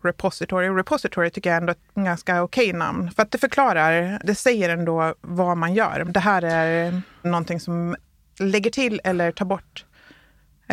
repository. 0.03 0.69
Repository 0.69 1.29
tycker 1.29 1.49
jag 1.49 1.57
ändå 1.57 1.71
är 1.71 1.75
ett 1.75 2.03
ganska 2.03 2.43
okej 2.43 2.73
namn. 2.73 3.11
För 3.11 3.23
att 3.23 3.31
det 3.31 3.37
förklarar, 3.37 4.21
det 4.23 4.35
säger 4.35 4.69
ändå 4.69 5.15
vad 5.21 5.57
man 5.57 5.73
gör. 5.73 6.05
Det 6.09 6.19
här 6.19 6.41
är 6.41 7.01
någonting 7.21 7.59
som 7.59 7.95
lägger 8.39 8.69
till 8.71 9.01
eller 9.03 9.31
tar 9.31 9.45
bort 9.45 9.85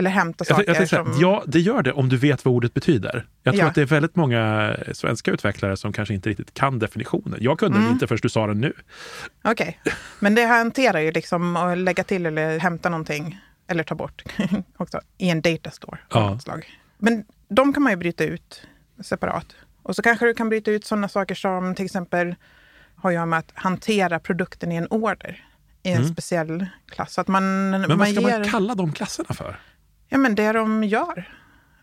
eller 0.01 0.11
hämtar 0.11 0.47
Jag, 0.49 0.57
saker. 0.57 0.69
jag 0.69 0.77
som, 0.77 0.87
säga, 0.87 1.05
ja, 1.21 1.43
det 1.47 1.61
gör 1.61 1.83
det 1.83 1.93
om 1.93 2.09
du 2.09 2.17
vet 2.17 2.45
vad 2.45 2.55
ordet 2.55 2.75
betyder. 2.75 3.27
Jag 3.43 3.55
tror 3.55 3.65
Ja. 3.65 3.69
att 3.69 3.75
det 3.75 3.83
är 3.83 3.87
väldigt 3.87 4.17
många 4.17 4.77
svenska 4.93 5.31
utvecklare 5.31 5.77
som 5.77 5.93
kanske 5.93 6.15
inte 6.15 6.29
riktigt 6.29 6.55
kan 6.55 6.79
definitionen. 6.79 7.39
Jag 7.41 7.59
kunde 7.59 7.77
Mm. 7.77 7.85
den 7.87 7.93
inte 7.95 8.07
förrän 8.07 8.19
du 8.23 8.29
sa 8.29 8.47
den 8.47 8.61
nu. 8.61 8.73
Okej, 9.45 9.81
men 10.19 10.35
det 10.35 10.45
hanterar 10.45 11.01
ju 11.01 11.13
liksom 11.13 11.57
att 11.57 11.79
lägga 11.79 12.05
till 12.05 12.27
eller 12.27 12.59
hämta 12.59 12.89
någonting 12.89 13.41
eller 13.69 13.85
ta 13.85 13.95
bort 13.95 14.23
också 14.77 15.01
i 15.19 15.31
en 15.31 15.41
datastore 15.41 15.99
Ja. 16.11 16.39
Men 16.99 17.25
de 17.49 17.73
kan 17.73 17.83
man 17.83 17.93
ju 17.93 17.97
bryta 17.97 18.25
ut 18.25 18.63
separat. 19.05 19.47
Och 19.83 19.97
så 19.97 20.03
kanske 20.03 20.27
du 20.27 20.35
kan 20.35 20.49
bryta 20.49 20.71
ut 20.71 20.85
sådana 20.85 21.09
saker 21.09 21.35
som 21.35 21.75
till 21.75 21.85
exempel 21.85 22.35
har 22.97 23.11
göra 23.11 23.27
med 23.27 23.39
att 23.39 23.51
hantera 23.55 24.19
produkten 24.19 24.73
i 24.73 24.77
en 24.77 24.87
order 24.91 25.45
i 25.83 25.91
en 25.93 26.09
speciell 26.09 26.67
klass. 26.91 27.19
Att 27.19 27.29
man, 27.29 27.45
Mm. 27.45 27.71
Men 27.81 27.89
vad 27.89 27.99
man 27.99 28.07
ska 28.07 28.21
ger, 28.21 28.39
man 28.39 28.49
kalla 28.49 28.75
de 28.75 28.93
klasserna 28.93 29.35
för? 29.35 29.57
Ja, 30.13 30.19
men 30.19 30.35
det 30.35 30.53
de 30.53 30.85
gör. 30.85 31.29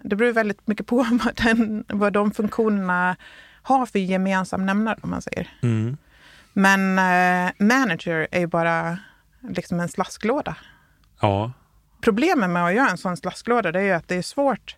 Det 0.01 0.15
beror 0.15 0.31
väldigt 0.31 0.67
mycket 0.67 0.87
på 0.87 0.95
vad, 1.23 1.35
den, 1.35 1.85
vad 1.87 2.13
de 2.13 2.31
funktionerna 2.31 3.15
har 3.61 3.85
för 3.85 3.99
gemensam 3.99 4.65
nämnare, 4.65 4.99
om 5.01 5.09
man 5.09 5.21
säger. 5.21 5.49
Mm. 5.61 5.97
Men 6.53 6.99
eh, 6.99 7.51
manager 7.57 8.27
är 8.31 8.39
ju 8.39 8.47
bara 8.47 8.97
liksom 9.49 9.79
en 9.79 9.89
slasklåda. 9.89 10.55
Ja, 11.21 11.51
Problemet 12.01 12.49
med 12.49 12.65
att 12.65 12.73
göra 12.73 12.89
en 12.89 12.97
sån 12.97 13.17
slasklåda 13.17 13.71
det 13.71 13.79
är 13.79 13.83
ju 13.83 13.91
att 13.91 14.07
det 14.07 14.15
är 14.15 14.21
svårt. 14.21 14.75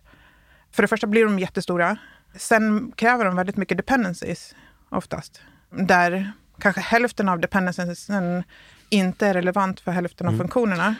För 0.72 0.82
det 0.82 0.88
första 0.88 1.06
blir 1.06 1.24
de 1.24 1.38
jättestora. 1.38 1.96
Sen 2.34 2.92
kräver 2.96 3.24
de 3.24 3.36
väldigt 3.36 3.56
mycket 3.56 3.76
dependencies 3.76 4.54
oftast. 4.88 5.42
Där 5.70 6.32
kanske 6.58 6.80
hälften 6.80 7.28
av 7.28 7.40
dependenciesen 7.40 8.44
inte 8.88 9.26
är 9.26 9.34
relevant 9.34 9.80
för 9.80 9.92
hälften 9.92 10.28
av 10.28 10.36
funktionerna. 10.38 10.94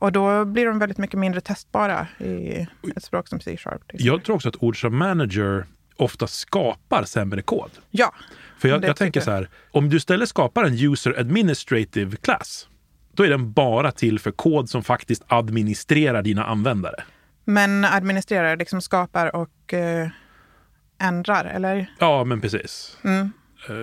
Och 0.00 0.12
då 0.12 0.44
blir 0.44 0.66
de 0.66 0.78
väldigt 0.78 0.98
mycket 0.98 1.18
mindre 1.18 1.40
testbara 1.40 2.06
i 2.18 2.66
ett 2.96 3.04
språk 3.04 3.28
som 3.28 3.40
C-sharp. 3.40 3.82
jag 3.92 4.24
tror 4.24 4.36
också 4.36 4.48
att 4.48 4.62
ord 4.62 4.80
som 4.80 4.96
manager 4.96 5.66
ofta 5.96 6.26
skapar 6.26 7.04
sämre 7.04 7.42
kod. 7.42 7.70
Ja, 7.90 8.14
För 8.58 8.68
jag, 8.68 8.84
jag 8.84 8.96
tänker 8.96 9.20
så 9.20 9.30
här, 9.30 9.48
om 9.70 9.88
du 9.88 9.96
istället 9.96 10.28
skapar 10.28 10.64
en 10.64 10.92
user 10.92 11.18
administrative 11.20 12.16
class, 12.16 12.68
då 13.12 13.22
är 13.22 13.28
den 13.28 13.52
bara 13.52 13.92
till 13.92 14.18
för 14.18 14.30
kod 14.30 14.70
som 14.70 14.82
faktiskt 14.82 15.22
administrerar 15.26 16.22
dina 16.22 16.44
användare. 16.44 17.02
men 17.44 17.84
administrerar, 17.84 18.56
liksom 18.56 18.82
skapar 18.82 19.36
och 19.36 19.74
eh, 19.74 20.08
ändrar, 21.00 21.44
eller? 21.44 21.86
Ja, 21.98 22.24
men 22.24 22.40
precis. 22.40 22.98
Mm. 23.04 23.32
Eh, 23.68 23.74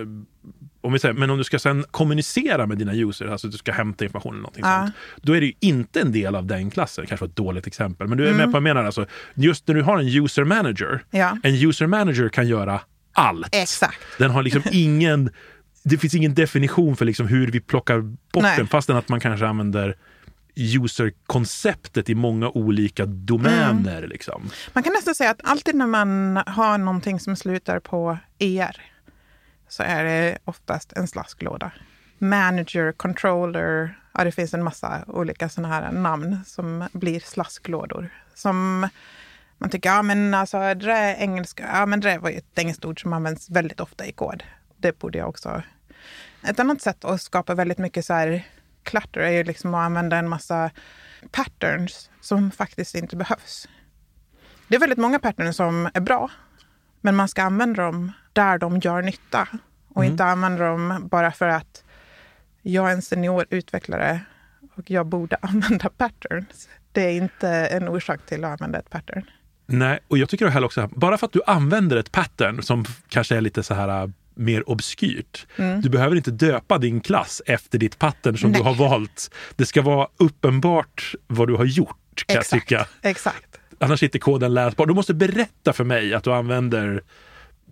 om 0.80 0.92
vi 0.92 0.98
säger, 0.98 1.14
men 1.14 1.30
om 1.30 1.38
du 1.38 1.44
ska 1.44 1.58
sen 1.58 1.84
kommunicera 1.90 2.66
med 2.66 2.78
dina 2.78 2.94
users, 2.94 3.28
alltså 3.30 3.48
du 3.48 3.56
ska 3.58 3.72
hämta 3.72 4.04
information 4.04 4.32
eller 4.32 4.42
någonting 4.42 4.64
Ja. 4.66 4.80
sånt, 4.82 4.94
då 5.22 5.32
är 5.32 5.40
det 5.40 5.46
ju 5.46 5.52
inte 5.60 6.00
en 6.00 6.12
del 6.12 6.34
av 6.34 6.46
den 6.46 6.70
klassen. 6.70 7.06
kanske 7.06 7.24
var 7.26 7.28
ett 7.30 7.36
dåligt 7.36 7.66
exempel, 7.66 8.06
men 8.08 8.18
du 8.18 8.24
är 8.24 8.28
Mm. 8.28 8.36
med 8.36 8.44
på 8.46 8.50
vad 8.50 8.56
jag 8.56 8.62
menar. 8.62 8.84
Alltså, 8.84 9.06
just 9.34 9.68
när 9.68 9.74
du 9.74 9.82
har 9.82 9.98
en 9.98 10.06
user 10.24 10.44
manager, 10.44 11.04
Ja, 11.10 11.38
en 11.42 11.54
user 11.68 11.86
manager 11.86 12.28
kan 12.28 12.48
göra 12.48 12.80
allt. 13.12 13.48
exakt. 13.54 13.98
Den 14.18 14.30
har 14.30 14.42
liksom 14.42 14.62
ingen, 14.72 15.30
det 15.82 15.98
finns 15.98 16.14
ingen 16.14 16.34
definition 16.34 16.96
för 16.96 17.04
liksom 17.04 17.26
hur 17.28 17.46
vi 17.50 17.60
plockar 17.60 18.00
bort 18.00 18.42
Nej. 18.42 18.56
den, 18.56 18.66
fastän 18.66 18.96
att 18.96 19.08
man 19.08 19.20
kanske 19.20 19.46
använder 19.46 19.96
user-konceptet 20.56 22.10
i 22.10 22.14
många 22.14 22.48
olika 22.48 23.06
domäner. 23.06 23.98
Mm. 23.98 24.10
Liksom. 24.10 24.50
Man 24.72 24.82
kan 24.82 24.92
nästan 24.92 25.14
säga 25.14 25.30
att 25.30 25.40
alltid 25.44 25.74
när 25.74 25.86
man 25.86 26.36
har 26.46 26.78
någonting 26.78 27.20
som 27.20 27.36
slutar 27.36 27.80
på 27.80 28.18
ER 28.38 28.76
så 29.68 29.82
är 29.82 30.04
det 30.04 30.38
oftast 30.44 30.92
en 30.92 31.08
slasklåda. 31.08 31.70
Manager, 32.18 32.92
controller, 32.92 33.98
ja, 34.14 34.24
det 34.24 34.32
finns 34.32 34.54
en 34.54 34.64
massa 34.64 35.04
olika 35.06 35.48
sådana 35.48 35.74
här 35.74 35.92
namn 35.92 36.44
som 36.46 36.88
blir 36.92 37.20
slasklådor. 37.20 38.10
Som 38.34 38.88
man 39.58 39.70
tycker, 39.70 39.90
ja 39.90 40.02
men 40.02 40.34
alltså 40.34 40.58
det 40.58 40.74
där 40.74 40.88
är 40.88 41.14
engelska, 41.14 41.70
ja 41.72 41.86
men 41.86 42.00
det 42.00 42.10
där 42.10 42.18
var 42.18 42.30
ju 42.30 42.36
ett 42.36 42.58
engelskt 42.58 42.84
ord 42.84 43.02
som 43.02 43.12
används 43.12 43.50
väldigt 43.50 43.80
ofta 43.80 44.06
i 44.06 44.12
kod. 44.12 44.42
det 44.76 44.98
borde 44.98 45.18
jag 45.18 45.28
också... 45.28 45.62
Ett 46.42 46.60
annat 46.60 46.82
sätt 46.82 47.04
att 47.04 47.22
skapa 47.22 47.54
väldigt 47.54 47.78
mycket 47.78 48.04
så 48.04 48.14
här 48.14 48.46
clutter 48.82 49.20
är 49.20 49.30
ju 49.30 49.44
liksom 49.44 49.74
att 49.74 49.84
använda 49.86 50.16
en 50.16 50.28
massa 50.28 50.70
patterns 51.30 52.10
som 52.20 52.50
faktiskt 52.50 52.94
inte 52.94 53.16
behövs. 53.16 53.68
Det 54.68 54.74
är 54.74 54.80
väldigt 54.80 54.98
många 54.98 55.18
patterns 55.18 55.56
som 55.56 55.90
är 55.94 56.00
bra, 56.00 56.30
men 57.00 57.16
man 57.16 57.28
ska 57.28 57.42
använda 57.42 57.82
dem 57.82 58.12
där 58.32 58.58
de 58.58 58.78
gör 58.78 59.02
nytta 59.02 59.48
och 59.88 60.02
Mm. 60.02 60.12
inte 60.12 60.24
använda 60.24 60.64
dem 60.64 61.08
bara 61.10 61.32
för 61.32 61.48
att 61.48 61.84
jag 62.62 62.88
är 62.88 62.92
en 62.92 63.02
senior 63.02 63.46
utvecklare 63.50 64.20
och 64.74 64.90
jag 64.90 65.06
borde 65.06 65.36
använda 65.42 65.88
patterns. 65.88 66.68
Det 66.92 67.02
är 67.02 67.12
inte 67.12 67.48
en 67.48 67.88
orsak 67.88 68.20
till 68.26 68.44
att 68.44 68.50
använda 68.60 68.78
ett 68.78 68.90
pattern. 68.90 69.22
Nej, 69.66 69.98
och 70.08 70.18
jag 70.18 70.28
tycker 70.28 70.46
heller 70.48 70.66
också 70.66 70.80
att 70.80 70.90
bara 70.90 71.18
för 71.18 71.26
att 71.26 71.32
du 71.32 71.40
använder 71.46 71.96
ett 71.96 72.12
pattern 72.12 72.62
som 72.62 72.84
kanske 73.08 73.36
är 73.36 73.40
lite 73.40 73.62
så 73.62 73.74
här 73.74 74.02
äh, 74.02 74.10
mer 74.34 74.68
obskyrt. 74.70 75.46
Du 75.56 75.88
behöver 75.88 76.16
inte 76.16 76.30
döpa 76.30 76.78
din 76.78 77.00
klass 77.00 77.42
efter 77.46 77.78
ditt 77.78 77.98
pattern 77.98 78.36
som 78.38 78.50
Nej. 78.50 78.60
du 78.60 78.64
har 78.68 78.74
valt. 78.74 79.30
Det 79.56 79.66
ska 79.66 79.82
vara 79.82 80.08
uppenbart 80.16 81.14
vad 81.26 81.48
du 81.48 81.54
har 81.54 81.64
gjort, 81.64 82.24
kan 82.26 82.36
jag 82.36 82.46
tycka. 82.46 82.86
Exakt. 83.02 83.60
Annars 83.78 84.02
är 84.02 84.06
inte 84.06 84.18
koden 84.18 84.54
läsbar. 84.54 84.86
Du 84.86 84.94
måste 84.94 85.14
berätta 85.14 85.72
för 85.72 85.84
mig 85.84 86.14
att 86.14 86.24
du 86.24 86.32
använder 86.32 87.02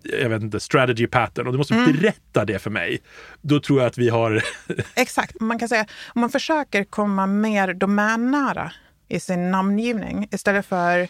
jag 0.03 0.29
vet 0.29 0.41
inte, 0.41 0.59
strategy 0.59 1.07
pattern 1.07 1.47
och 1.47 1.53
du 1.53 1.57
måste 1.57 1.73
berätta 1.73 2.45
det 2.45 2.59
för 2.59 2.69
mig. 2.69 3.01
Då 3.41 3.59
tror 3.59 3.79
jag 3.79 3.87
att 3.87 3.97
vi 3.97 4.09
har... 4.09 4.43
Exakt. 4.95 5.39
Man 5.39 5.59
kan 5.59 5.69
säga 5.69 5.85
om 6.07 6.21
man 6.21 6.29
försöker 6.29 6.83
komma 6.83 7.27
mer 7.27 7.73
domännära 7.73 8.71
i 9.07 9.19
sin 9.19 9.51
namngivning 9.51 10.27
istället 10.31 10.65
för 10.65 11.07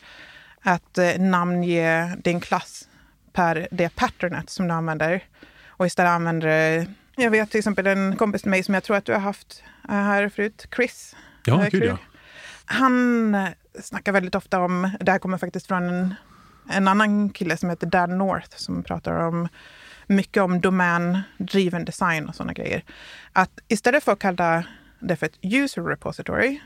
att 0.61 0.97
eh, 0.97 1.19
namnge 1.19 2.15
din 2.23 2.39
klass 2.39 2.87
per 3.33 3.67
det 3.71 3.95
patternet 3.95 4.49
som 4.49 4.67
du 4.67 4.73
använder 4.73 5.23
och 5.67 5.85
istället 5.85 6.09
använder 6.09 6.85
jag 7.15 7.31
vet 7.31 7.51
till 7.51 7.57
exempel 7.57 7.87
en 7.87 8.15
kompis 8.15 8.41
till 8.41 8.51
mig 8.51 8.63
som 8.63 8.73
jag 8.73 8.83
tror 8.83 8.97
att 8.97 9.05
du 9.05 9.13
har 9.13 9.19
haft 9.19 9.63
eh, 9.89 9.95
här 9.95 10.29
förut, 10.29 10.67
Chris. 10.75 11.15
Ja, 11.45 11.63
Eh, 11.63 11.69
gud 11.69 11.83
ja. 11.83 11.97
Han 12.65 13.35
eh, 13.35 13.49
snackar 13.81 14.11
väldigt 14.11 14.35
ofta 14.35 14.59
om, 14.59 14.91
det 14.99 15.11
här 15.11 15.19
kommer 15.19 15.37
faktiskt 15.37 15.67
från 15.67 15.83
en, 15.83 16.15
en 16.69 16.87
annan 16.87 17.29
kille 17.29 17.57
som 17.57 17.69
heter 17.69 17.87
Dan 17.87 18.17
North 18.17 18.57
som 18.57 18.83
pratar 18.83 19.27
om 19.27 19.47
mycket 20.07 20.43
om 20.43 20.61
domändriven 20.61 21.85
design 21.85 22.27
och 22.29 22.35
sådana 22.35 22.53
grejer. 22.53 22.83
Att 23.33 23.59
istället 23.67 24.03
för 24.03 24.11
att 24.11 24.19
kalla 24.19 24.63
det 24.99 25.15
för 25.15 25.25
ett 25.25 25.39
user 25.41 25.81
repository 25.81 26.59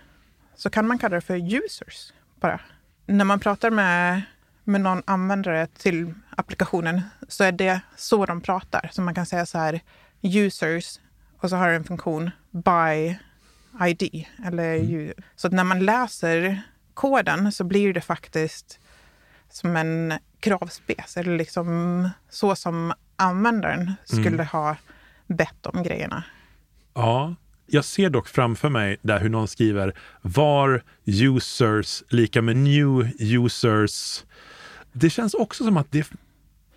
så 0.55 0.69
kan 0.69 0.87
man 0.87 0.97
kalla 0.97 1.15
det 1.15 1.21
för 1.21 1.55
users 1.55 2.13
bara. 2.39 2.59
När 3.05 3.25
man 3.25 3.39
pratar 3.39 3.69
med, 3.69 4.21
med 4.63 4.81
någon 4.81 5.03
användare 5.05 5.67
till 5.67 6.13
applikationen 6.29 7.01
så 7.27 7.43
är 7.43 7.51
det 7.51 7.81
så 7.95 8.25
de 8.25 8.41
pratar. 8.41 8.89
Så 8.93 9.01
man 9.01 9.15
kan 9.15 9.25
säga 9.25 9.45
så 9.45 9.57
här 9.57 9.81
users 10.21 10.99
och 11.37 11.49
så 11.49 11.55
har 11.55 11.69
det 11.69 11.75
en 11.75 11.83
funktion 11.83 12.31
by 12.51 13.17
ID. 13.87 14.25
Eller 14.45 14.73
ju, 14.73 15.13
så 15.35 15.47
att 15.47 15.53
när 15.53 15.63
man 15.63 15.85
läser 15.85 16.61
koden 16.93 17.51
så 17.51 17.63
blir 17.63 17.93
det 17.93 18.01
faktiskt 18.01 18.79
som 19.49 19.75
en 19.75 20.13
kravspec. 20.39 21.17
Eller 21.17 21.37
liksom 21.37 22.09
så 22.29 22.55
som 22.55 22.93
användaren 23.15 23.93
skulle 24.05 24.43
ha 24.43 24.75
bett 25.27 25.65
om 25.65 25.83
grejerna. 25.83 26.23
Ja, 26.93 27.35
jag 27.67 27.85
ser 27.85 28.09
dock 28.09 28.27
framför 28.27 28.69
mig 28.69 28.97
där 29.01 29.19
hur 29.19 29.29
någon 29.29 29.47
skriver 29.47 29.93
var 30.21 30.83
users 31.05 32.03
lika 32.09 32.41
med 32.41 32.57
new 32.57 33.09
users. 33.19 34.23
Det 34.91 35.09
känns 35.09 35.33
också 35.33 35.63
som 35.63 35.77
att 35.77 35.91
det, 35.91 36.07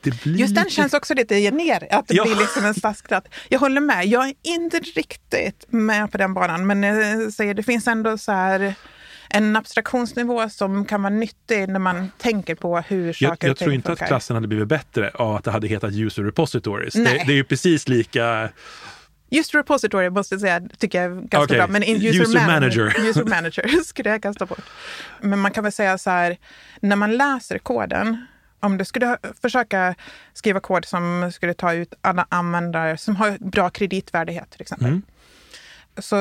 det 0.00 0.22
blir... 0.22 0.38
Just 0.38 0.54
den 0.54 0.70
känns 0.70 0.94
också 0.94 1.14
lite 1.14 1.40
gener, 1.40 1.88
att 1.90 2.08
det 2.08 2.14
Ja. 2.14 2.24
blir 2.24 2.36
liksom 2.36 2.64
en 2.64 2.74
stadskratt. 2.74 3.28
Jag 3.48 3.58
håller 3.60 3.80
med, 3.80 4.06
jag 4.06 4.28
är 4.28 4.34
inte 4.42 4.78
riktigt 4.78 5.64
med 5.68 6.12
på 6.12 6.18
den 6.18 6.34
banan, 6.34 6.66
men 6.66 6.82
jag 6.82 7.32
säger 7.32 7.54
det 7.54 7.62
finns 7.62 7.88
ändå 7.88 8.18
så 8.18 8.32
här 8.32 8.74
en 9.34 9.56
abstraktionsnivå 9.56 10.48
som 10.48 10.84
kan 10.84 11.02
vara 11.02 11.14
nyttig 11.14 11.68
när 11.68 11.78
man 11.78 12.10
tänker 12.18 12.54
på 12.54 12.78
hur 12.80 13.12
saker 13.12 13.46
Jag, 13.46 13.50
jag 13.50 13.56
tror 13.56 13.72
inte 13.72 13.92
att 13.92 13.98
funkar. 13.98 14.06
klassen 14.06 14.36
hade 14.36 14.48
blivit 14.48 14.68
bättre 14.68 15.10
av 15.14 15.36
att 15.36 15.44
det 15.44 15.50
hade 15.50 15.68
hetat 15.68 15.92
user 15.94 16.22
repositories. 16.22 16.94
Det, 16.94 17.02
det 17.04 17.32
är 17.32 17.36
ju 17.36 17.44
precis 17.44 17.88
lika... 17.88 18.48
Just 19.30 19.54
repository 19.54 20.10
måste 20.10 20.34
jag 20.34 20.40
säga, 20.40 20.60
tycker 20.78 21.02
jag 21.02 21.12
är 21.12 21.16
ganska 21.16 21.38
Okej, 21.38 21.56
bra. 21.56 21.66
Men 21.66 21.82
user, 21.82 22.20
user 22.20 22.46
manager, 22.46 22.84
manager. 22.84 23.08
user 23.10 23.24
manager 23.24 23.68
skulle 23.84 24.10
jag 24.10 24.22
kasta 24.22 24.46
bort. 24.46 24.64
Men 25.20 25.38
man 25.38 25.50
kan 25.50 25.64
väl 25.64 25.72
säga 25.72 25.98
så 25.98 26.10
här, 26.10 26.36
när 26.80 26.96
man 26.96 27.16
läser 27.16 27.58
koden, 27.58 28.26
om 28.60 28.78
du 28.78 28.84
skulle 28.84 29.18
försöka 29.42 29.94
skriva 30.32 30.60
kod 30.60 30.84
som 30.84 31.30
skulle 31.34 31.54
ta 31.54 31.72
ut 31.72 31.94
alla 32.00 32.26
användare 32.28 32.96
som 32.96 33.16
har 33.16 33.36
bra 33.40 33.70
kreditvärdighet 33.70 34.50
till 34.50 34.60
exempel. 34.60 34.88
Mm. 34.88 35.02
Så 35.98 36.16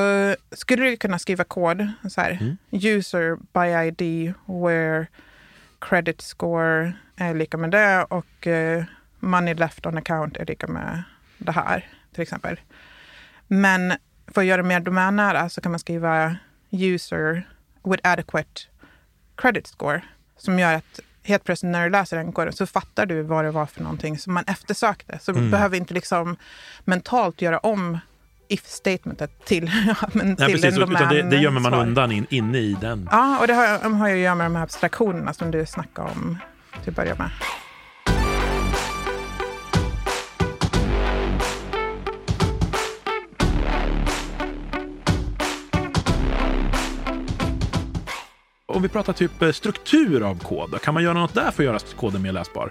skulle 0.52 0.84
du 0.84 0.96
kunna 0.96 1.18
skriva 1.18 1.44
kod 1.44 1.88
så 2.10 2.20
här, 2.20 2.38
Mm. 2.40 2.56
user 2.70 3.36
by 3.52 3.88
ID 3.88 4.34
where 4.46 5.06
credit 5.80 6.20
score 6.20 6.92
är 7.16 7.34
lika 7.34 7.56
med 7.56 7.70
det 7.70 8.04
och 8.04 8.46
eh, 8.46 8.84
money 9.20 9.54
left 9.54 9.86
on 9.86 9.98
account 9.98 10.36
är 10.36 10.46
lika 10.46 10.66
med 10.66 11.02
det 11.38 11.52
här 11.52 11.88
till 12.12 12.22
exempel. 12.22 12.60
Men 13.46 13.92
för 14.26 14.40
att 14.40 14.46
göra 14.46 14.62
det 14.62 14.68
mer 14.68 14.80
domännära 14.80 15.48
så 15.48 15.60
kan 15.60 15.72
man 15.72 15.78
skriva 15.78 16.36
user 16.70 17.48
with 17.84 18.08
adequate 18.08 18.60
credit 19.36 19.66
score 19.66 20.02
som 20.36 20.58
gör 20.58 20.74
att 20.74 21.00
helt 21.22 21.44
plötsligt 21.44 21.72
när 21.72 21.84
du 21.84 21.90
läser 21.90 22.16
den 22.16 22.32
koden 22.32 22.52
så 22.52 22.66
fattar 22.66 23.06
du 23.06 23.22
vad 23.22 23.44
det 23.44 23.50
var 23.50 23.66
för 23.66 23.82
någonting 23.82 24.18
som 24.18 24.34
man 24.34 24.44
eftersökte. 24.46 25.18
Så 25.18 25.32
du 25.32 25.50
behöver 25.50 25.76
inte 25.76 25.94
liksom 25.94 26.36
mentalt 26.84 27.42
göra 27.42 27.58
om 27.58 27.98
if-statementet 28.48 29.44
till, 29.44 29.64
men 30.12 30.26
Nej, 30.26 30.36
till 30.36 30.46
precis, 30.46 30.76
en 30.78 30.92
utan 30.92 31.14
det, 31.14 31.22
det 31.22 31.36
gömmer 31.36 31.60
man 31.60 31.72
domänsvar. 31.72 31.88
undan 31.88 32.12
in, 32.12 32.26
inne 32.30 32.58
i 32.58 32.76
den. 32.80 33.08
Ja, 33.12 33.38
och 33.40 33.46
det 33.46 33.54
har, 33.54 33.90
har 33.90 34.08
ju 34.08 34.14
att 34.14 34.20
göra 34.20 34.34
med 34.34 34.46
de 34.46 34.56
här 34.56 34.62
abstraktionerna 34.62 35.32
som 35.32 35.50
du 35.50 35.66
snackade 35.66 36.10
om 36.10 36.38
till 36.82 36.90
att 36.90 36.96
börja 36.96 37.14
med. 37.14 37.30
Om 48.66 48.82
vi 48.82 48.88
pratar 48.88 49.12
typ 49.12 49.42
eh, 49.42 49.50
struktur 49.52 50.22
av 50.22 50.38
kod, 50.38 50.80
kan 50.82 50.94
man 50.94 51.02
göra 51.02 51.14
något 51.14 51.34
där 51.34 51.50
för 51.50 51.62
att 51.62 51.66
göra 51.66 51.78
koden 51.96 52.22
mer 52.22 52.32
läsbar? 52.32 52.70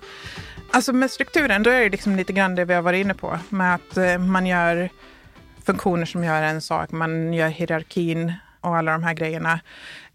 Alltså 0.72 0.94
med 0.94 1.12
strukturen, 1.12 1.64
då 1.64 1.70
är 1.70 1.80
det 1.80 1.90
liksom 1.90 2.16
lite 2.16 2.34
grann 2.34 2.56
det 2.56 2.66
vi 2.66 2.74
har 2.74 2.82
varit 2.82 3.06
inne 3.06 3.14
på. 3.14 3.40
Med 3.50 3.76
att 3.76 3.98
eh, 3.98 4.18
man 4.18 4.46
gör 4.46 4.90
funktioner 5.66 6.06
som 6.06 6.24
gör 6.24 6.42
en 6.42 6.62
sak, 6.62 6.92
man 6.92 7.34
gör 7.34 7.48
hierarkin 7.48 8.34
och 8.62 8.78
alla 8.78 8.92
de 8.92 9.04
här 9.04 9.14
grejerna. 9.14 9.60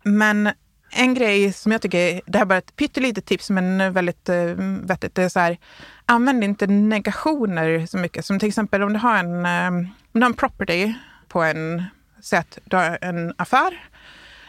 Men 0.02 0.50
en 0.90 1.14
grej 1.14 1.52
som 1.52 1.72
jag 1.72 1.82
tycker, 1.82 2.20
det 2.26 2.38
här 2.38 2.44
är 2.44 2.48
bara 2.48 2.58
ett 2.58 2.76
pyttelitet 2.76 3.26
tips 3.26 3.50
men 3.50 3.92
väldigt 3.92 4.28
eh, 4.28 4.54
vettigt, 4.82 5.14
det 5.14 5.22
är 5.22 5.28
så 5.28 5.40
här, 5.40 5.58
använd 6.06 6.44
inte 6.44 6.66
negationer 6.66 7.86
så 7.86 7.98
mycket. 7.98 8.24
Som 8.24 8.38
till 8.38 8.48
exempel 8.48 8.82
om 8.82 8.92
du 8.92 8.98
har 8.98 9.18
en, 9.18 9.46
eh, 9.46 9.68
om 9.68 9.94
du 10.12 10.20
har 10.20 10.26
en 10.26 10.34
property 10.34 10.94
på 11.28 11.42
en, 11.42 11.84
säg 12.20 12.38
att 12.38 12.58
du 12.64 12.76
har 12.76 12.98
en 13.00 13.34
affär 13.38 13.88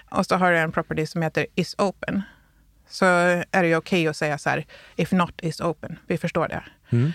och 0.10 0.26
så 0.26 0.36
har 0.36 0.52
du 0.52 0.58
en 0.58 0.72
property 0.72 1.06
som 1.06 1.22
heter 1.22 1.46
is 1.56 1.76
open 1.78 2.24
så 2.90 3.06
är 3.52 3.62
det 3.62 3.68
ju 3.68 3.76
okej 3.76 4.08
att 4.08 4.18
säga 4.18 4.38
så 4.38 4.50
här, 4.50 4.66
if 4.96 5.12
not 5.12 5.42
is 5.42 5.62
open. 5.62 6.00
Vi 6.08 6.18
förstår 6.18 6.48
det. 6.48 6.64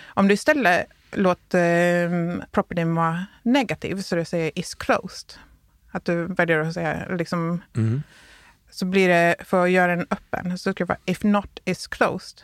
Om 0.07 0.27
du 0.27 0.33
istället 0.33 0.87
låter 1.11 2.05
um, 2.07 2.43
propertyn 2.51 2.95
vara 2.95 3.25
negativ, 3.43 4.01
så 4.01 4.15
du 4.15 4.25
säger 4.25 4.59
is 4.59 4.75
closed, 4.75 5.33
att 5.91 6.05
du 6.05 6.25
väljer 6.25 6.59
att 6.59 6.73
säga 6.73 7.15
liksom, 7.15 7.61
Mm. 7.75 8.03
så 8.69 8.85
blir 8.85 9.09
det, 9.09 9.35
för 9.39 9.63
att 9.63 9.71
göra 9.71 9.95
den 9.95 10.07
öppen, 10.09 10.57
så 10.57 10.71
ska 10.71 10.83
det 10.83 10.87
vara 10.87 10.99
if 11.05 11.23
not 11.23 11.59
is 11.65 11.87
closed. 11.87 12.41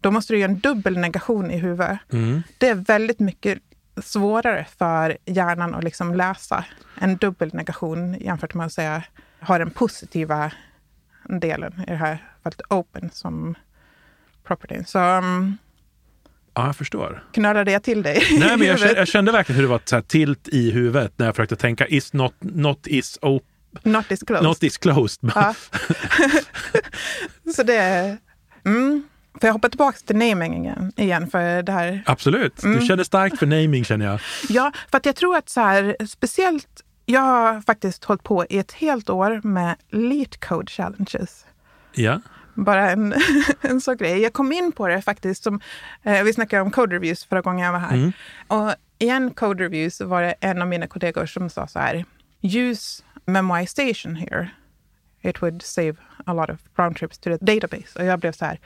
Då 0.00 0.10
måste 0.10 0.32
du 0.32 0.38
göra 0.38 0.50
en 0.50 0.58
dubbel 0.58 0.98
negation 0.98 1.50
i 1.50 1.58
huvudet. 1.58 1.98
Mm. 2.12 2.42
Det 2.58 2.68
är 2.68 2.74
väldigt 2.74 3.20
mycket 3.20 3.58
svårare 4.02 4.66
för 4.78 5.18
hjärnan 5.24 5.74
att 5.74 5.84
liksom 5.84 6.14
läsa 6.14 6.64
en 7.00 7.16
dubbel 7.16 7.54
negation 7.54 8.14
jämfört 8.14 8.54
med 8.54 8.66
att 8.66 8.72
säga 8.72 9.02
ha 9.40 9.58
den 9.58 9.70
positiva 9.70 10.52
delen 11.28 11.82
i 11.86 11.90
det 11.90 11.96
här 11.96 12.32
fallet 12.42 12.60
open 12.70 13.10
som 13.12 13.54
property. 14.44 14.84
Så 14.86 14.98
um, 15.18 15.58
Ja, 16.58 16.66
jag 16.66 16.76
förstår. 16.76 17.24
knölade 17.32 17.72
jag 17.72 17.82
till 17.82 18.02
dig 18.02 18.22
Nej, 18.38 18.56
men 18.56 18.66
jag, 18.66 18.78
jag 18.80 19.08
kände 19.08 19.32
verkligen 19.32 19.56
hur 19.56 19.62
det 19.62 19.68
var 19.68 19.80
så 19.84 20.02
tilt 20.02 20.48
i 20.48 20.70
huvudet 20.70 21.12
när 21.16 21.26
jag 21.26 21.36
försökte 21.36 21.56
tänka 21.56 21.86
is 21.86 22.12
not, 22.12 22.34
not 22.40 22.86
is 22.86 23.18
open, 23.22 23.48
Not 23.82 24.12
is 24.12 24.20
closed. 24.22 24.44
not 24.44 24.62
is 24.62 24.78
closed. 24.78 25.32
Ja. 25.34 25.54
så 27.56 27.62
det... 27.62 28.16
Mm. 28.64 29.02
Får 29.40 29.46
jag 29.46 29.52
hoppa 29.52 29.68
tillbaka 29.68 29.98
till 30.06 30.16
naming 30.16 30.64
igen, 30.64 30.92
igen 30.96 31.30
för 31.30 31.62
det 31.62 31.72
här? 31.72 32.02
Absolut. 32.06 32.62
Mm. 32.62 32.80
Du 32.80 32.86
känner 32.86 33.04
starkt 33.04 33.38
för 33.38 33.46
naming 33.46 33.84
känner 33.84 34.06
jag. 34.06 34.20
Ja, 34.48 34.72
för 34.90 34.98
att 34.98 35.06
jag 35.06 35.16
tror 35.16 35.36
att 35.36 35.48
så 35.48 35.60
här, 35.60 35.96
speciellt... 36.06 36.68
Jag 37.06 37.20
har 37.20 37.60
faktiskt 37.60 38.04
hållit 38.04 38.22
på 38.22 38.46
i 38.50 38.58
ett 38.58 38.72
helt 38.72 39.10
år 39.10 39.40
med 39.44 39.76
Leet 39.90 40.40
Code 40.48 40.70
Challenges. 40.70 41.46
Ja. 41.94 42.20
Bara 42.64 42.90
en, 42.90 43.14
en 43.60 43.80
sån 43.80 43.96
grej. 43.96 44.18
Jag 44.18 44.32
kom 44.32 44.52
in 44.52 44.72
på 44.72 44.88
det 44.88 45.02
faktiskt, 45.02 45.42
som, 45.42 45.60
eh, 46.02 46.22
vi 46.22 46.32
snackade 46.32 46.62
om 46.62 46.70
code 46.70 46.96
reviews 46.96 47.24
förra 47.24 47.40
gången 47.40 47.64
jag 47.64 47.72
var 47.72 47.78
här. 47.78 47.96
Mm. 47.96 48.12
Och 48.46 48.74
i 48.98 49.08
en 49.08 49.30
code 49.30 49.64
review 49.64 49.90
så 49.90 50.06
var 50.06 50.22
det 50.22 50.34
en 50.40 50.62
av 50.62 50.68
mina 50.68 50.86
kollegor 50.86 51.26
som 51.26 51.50
sa 51.50 51.66
så 51.66 51.78
här, 51.78 52.04
use 52.42 53.02
memoization 53.24 54.16
here. 54.16 54.50
It 55.22 55.42
would 55.42 55.62
save 55.62 55.94
a 56.26 56.32
lot 56.32 56.50
of 56.50 56.58
round 56.76 56.96
trips 56.96 57.18
to 57.18 57.30
the 57.38 57.44
database. 57.44 57.98
Och 57.98 58.04
jag 58.04 58.18
blev 58.18 58.32
så 58.32 58.44
här, 58.44 58.60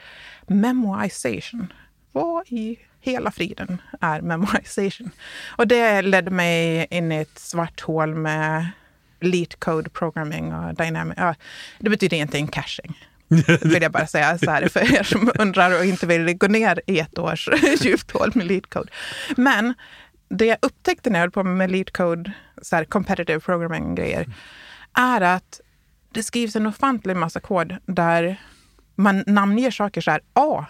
memoization, 0.47 1.73
vad 2.13 2.47
i 2.47 2.79
hela 3.01 3.31
friden 3.31 3.83
är 4.01 4.21
memoization? 4.21 5.11
Och 5.57 5.67
det 5.67 6.03
ledde 6.03 6.31
mig 6.31 6.87
in 6.91 7.13
i 7.13 7.17
ett 7.17 7.39
svart 7.39 7.81
hål 7.81 8.15
med 8.15 8.67
leet 9.21 9.61
code 9.61 9.91
programming 9.91 10.55
och 10.55 10.75
dynamic. 10.75 11.15
Ja, 11.17 11.35
det 11.79 11.91
betyder 11.91 12.17
egentligen 12.17 12.49
caching. 12.49 12.99
vill 13.63 13.83
jag 13.83 13.93
bara 13.93 14.07
säga 14.07 14.39
så 14.39 14.51
här 14.51 14.69
för 14.69 14.95
er 14.95 15.03
som 15.03 15.33
undrar 15.39 15.79
och 15.79 15.85
inte 15.85 16.07
vill 16.07 16.39
gå 16.39 16.47
ner 16.47 16.81
i 16.87 16.99
ett 16.99 17.19
års 17.19 17.49
djupt 17.81 18.11
hål 18.11 18.31
med 18.35 18.47
lead 18.47 18.71
code. 18.71 18.93
Men 19.37 19.75
det 20.29 20.47
jag 20.47 20.59
upptäckte 20.63 21.11
när 21.11 21.19
jag 21.19 21.23
höll 21.23 21.31
på 21.31 21.43
med 21.43 21.71
lead 21.71 21.93
code, 21.93 22.33
så 22.63 22.77
här 22.77 22.85
competitive 22.85 23.41
programming-grejer, 23.41 24.27
är 24.95 25.21
att 25.21 25.61
det 26.13 26.23
skrivs 26.23 26.57
en 26.57 26.67
ofantlig 26.67 27.17
massa 27.17 27.41
kod 27.41 27.77
där 27.87 28.41
man 28.95 29.25
namnger 29.27 29.71
saker 29.71 30.01
så 30.01 30.11
här. 30.11 30.21
A 30.33 30.67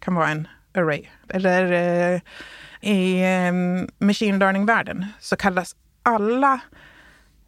kan 0.00 0.14
vara 0.14 0.28
en 0.28 0.48
array. 0.74 1.04
Eller 1.28 1.72
eh, 1.72 2.20
i 2.80 3.22
eh, 3.22 3.52
machine 4.06 4.38
learning-världen 4.38 5.06
så 5.20 5.36
kallas 5.36 5.76
alla 6.02 6.60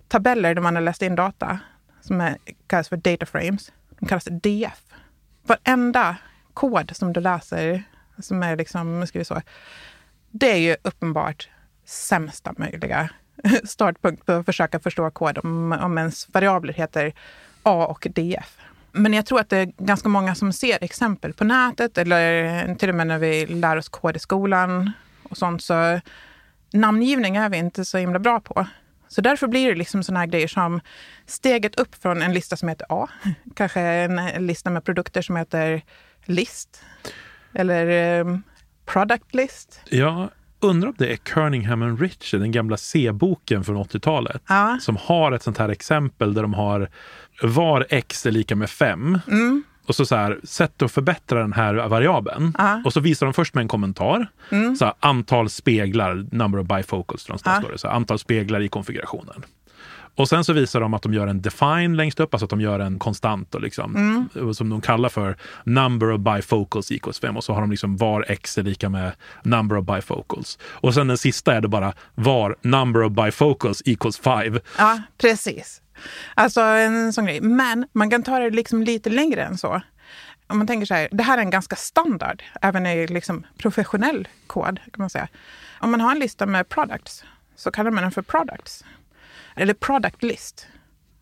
tabeller 0.09 0.55
där 0.55 0.63
man 0.63 0.75
har 0.75 0.83
läst 0.83 1.03
in 1.03 1.15
data, 1.15 1.59
som 2.01 2.21
är, 2.21 2.37
kallas 2.67 2.89
för 2.89 2.97
data 2.97 3.27
frames, 3.27 3.73
de 4.01 4.07
kallas 4.07 4.29
DF. 4.31 4.83
Varenda 5.43 6.17
kod 6.55 6.97
som 6.97 7.13
du 7.13 7.21
läser, 7.21 7.83
som 8.19 8.43
är 8.43 8.57
liksom, 8.57 9.07
ska 9.07 9.19
vi 9.19 9.25
så, 9.25 9.43
det 10.31 10.53
är 10.53 10.57
ju 10.57 10.77
uppenbart 10.83 11.49
sämsta 11.85 12.55
möjliga 12.57 13.11
startpunkt 13.65 14.27
för 14.27 14.41
att 14.41 14.47
försöka 14.47 14.81
förstå 14.81 15.11
kod 15.11 15.39
om, 15.39 15.73
om 15.73 15.99
ens 15.99 16.29
variabler 16.35 16.73
heter 16.73 17.13
A 17.63 17.87
och 17.87 18.07
DF. 18.15 18.59
Men 18.93 19.13
jag 19.13 19.27
tror 19.27 19.41
att 19.41 19.49
det 19.49 19.57
är 19.57 19.73
ganska 19.79 20.09
många 20.09 20.35
som 20.35 20.53
ser 20.53 20.85
exempel 20.85 21.33
på 21.33 21.45
nätet 21.45 21.99
eller 21.99 22.75
till 22.75 22.89
och 22.89 22.95
med 22.95 23.07
när 23.07 23.19
vi 23.19 23.47
lär 23.47 23.77
oss 23.77 23.89
kod 23.89 24.17
i 24.17 24.19
skolan 24.19 24.93
och 25.23 25.37
sånt. 25.37 25.63
Så 25.63 26.01
namngivning 26.73 27.37
är 27.37 27.49
vi 27.49 27.59
inte 27.59 27.85
så 27.85 27.99
himla 27.99 28.19
bra 28.19 28.41
på. 28.41 28.67
Så 29.13 29.21
därför 29.21 29.47
blir 29.47 29.69
det 29.69 29.75
liksom 29.75 30.03
såna 30.03 30.21
här 30.21 30.27
grejer 30.27 30.49
som 30.49 30.81
steget 31.27 31.81
upp 31.81 31.95
från 32.03 32.23
en 32.23 32.33
lista 32.33 32.57
som 32.57 32.69
heter 32.69 32.87
A, 32.91 33.09
kanske 33.57 33.81
en 33.81 34.47
lista 34.47 34.71
med 34.71 34.85
produkter 34.85 35.23
som 35.23 35.37
heter 35.37 35.83
list 36.25 36.83
eller 37.55 38.21
um, 38.21 38.43
product 38.87 39.35
list. 39.35 39.81
Jag 39.91 40.29
undrar 40.61 40.89
om 40.89 40.95
det 40.99 41.13
är 41.13 41.17
Kerningham 41.35 41.83
and 41.83 42.01
Ritchie, 42.01 42.39
den 42.41 42.53
gamla 42.53 42.77
C-boken 42.77 43.65
från 43.65 43.77
80-talet, 43.77 44.43
Ja. 44.49 44.79
som 44.81 44.97
har 44.97 45.33
ett 45.33 45.43
sånt 45.43 45.59
här 45.59 45.69
exempel 45.69 46.35
där 46.35 46.43
de 46.43 46.55
har 46.55 46.89
var 47.43 47.87
x 47.91 48.27
är 48.27 48.31
lika 48.31 48.57
med 48.57 48.71
5. 48.71 49.19
Mm. 49.29 49.63
Och 49.91 49.97
så, 49.97 50.07
så 50.07 50.17
här, 50.17 50.41
sätt 50.45 50.83
att 50.83 50.93
förbättra 50.93 51.41
den 51.41 51.53
här 51.53 51.75
variabeln. 51.75 52.55
Ja. 52.59 52.83
Och 52.85 52.93
så 52.93 53.01
visar 53.01 53.27
de 53.27 53.33
först 53.35 53.55
med 53.55 53.63
en 53.63 53.69
kommentar. 53.69 54.27
Mm. 54.51 54.77
Så 54.77 54.85
här, 54.85 54.95
antal 55.01 55.51
speglar, 55.51 56.27
number 56.31 56.59
of 56.61 56.67
bifocals, 56.67 57.23
står 57.23 57.73
det. 57.73 57.79
Så 57.79 57.89
här, 57.89 57.95
antal 57.95 58.19
speglar 58.19 58.61
i 58.61 58.69
konfigurationen. 58.69 59.45
Och 60.15 60.29
sen 60.29 60.45
så 60.45 60.53
visar 60.53 60.81
de 60.81 60.95
att 60.95 61.03
de 61.03 61.15
gör 61.15 61.27
en 61.27 61.43
define 61.43 61.97
längst 61.97 62.21
upp, 62.21 62.35
alltså 62.35 62.45
att 62.45 62.51
de 62.51 62.61
gör 62.61 62.81
en 62.81 62.99
konstant 62.99 63.55
och 63.55 63.61
liksom, 63.61 63.97
Mm. 64.35 64.55
som 64.55 64.69
de 64.69 64.81
kallar 64.81 65.09
för 65.09 65.37
number 65.65 66.13
of 66.13 66.21
bifocals 66.21 66.91
equals 66.93 67.21
5 67.21 67.37
och 67.37 67.45
så 67.45 67.53
har 67.53 67.61
de 67.61 67.71
liksom 67.71 67.97
var 67.97 68.25
x 68.29 68.59
är 68.59 68.63
lika 68.63 68.89
med 68.89 69.13
number 69.43 69.77
of 69.77 69.87
bifocals. 69.87 70.59
Och 70.63 70.95
sen 70.95 71.07
den 71.07 71.19
sista 71.19 71.55
är 71.55 71.61
det 71.61 71.69
bara 71.69 71.93
var 72.15 72.57
number 72.63 73.03
of 73.03 73.13
bifocals 73.13 73.83
equals 73.87 74.19
5. 74.19 74.61
Ja, 74.79 74.99
precis. 75.19 75.83
Alltså 76.35 76.61
en 76.61 77.13
sån 77.13 77.27
grej. 77.27 77.41
Men 77.41 77.87
man 77.93 78.11
kan 78.11 78.23
ta 78.23 78.39
det 78.39 78.51
liksom 78.51 78.83
lite 78.83 79.11
längre 79.11 79.45
än 79.45 79.59
så. 79.59 79.83
Om 80.47 80.59
man 80.59 80.67
tänker 80.67 80.87
så 80.87 80.95
här, 80.95 81.09
det 81.13 81.23
här 81.23 81.39
är 81.39 81.43
en 81.43 81.51
ganska 81.51 81.77
standard, 81.77 82.43
även 82.63 82.87
i 82.87 83.07
liksom 83.07 83.47
professionell 83.59 84.29
kod 84.47 84.79
kan 84.79 84.99
man 84.99 85.11
säga. 85.11 85.29
Om 85.81 85.91
man 85.91 86.01
har 86.01 86.13
en 86.13 86.19
lista 86.19 86.47
med 86.47 86.69
products 86.69 87.25
så 87.57 87.71
kallar 87.71 87.91
man 87.91 88.03
den 88.03 88.13
för 88.13 88.23
products. 88.23 88.85
Eller 89.57 89.75
product 89.75 90.23
list. 90.23 90.67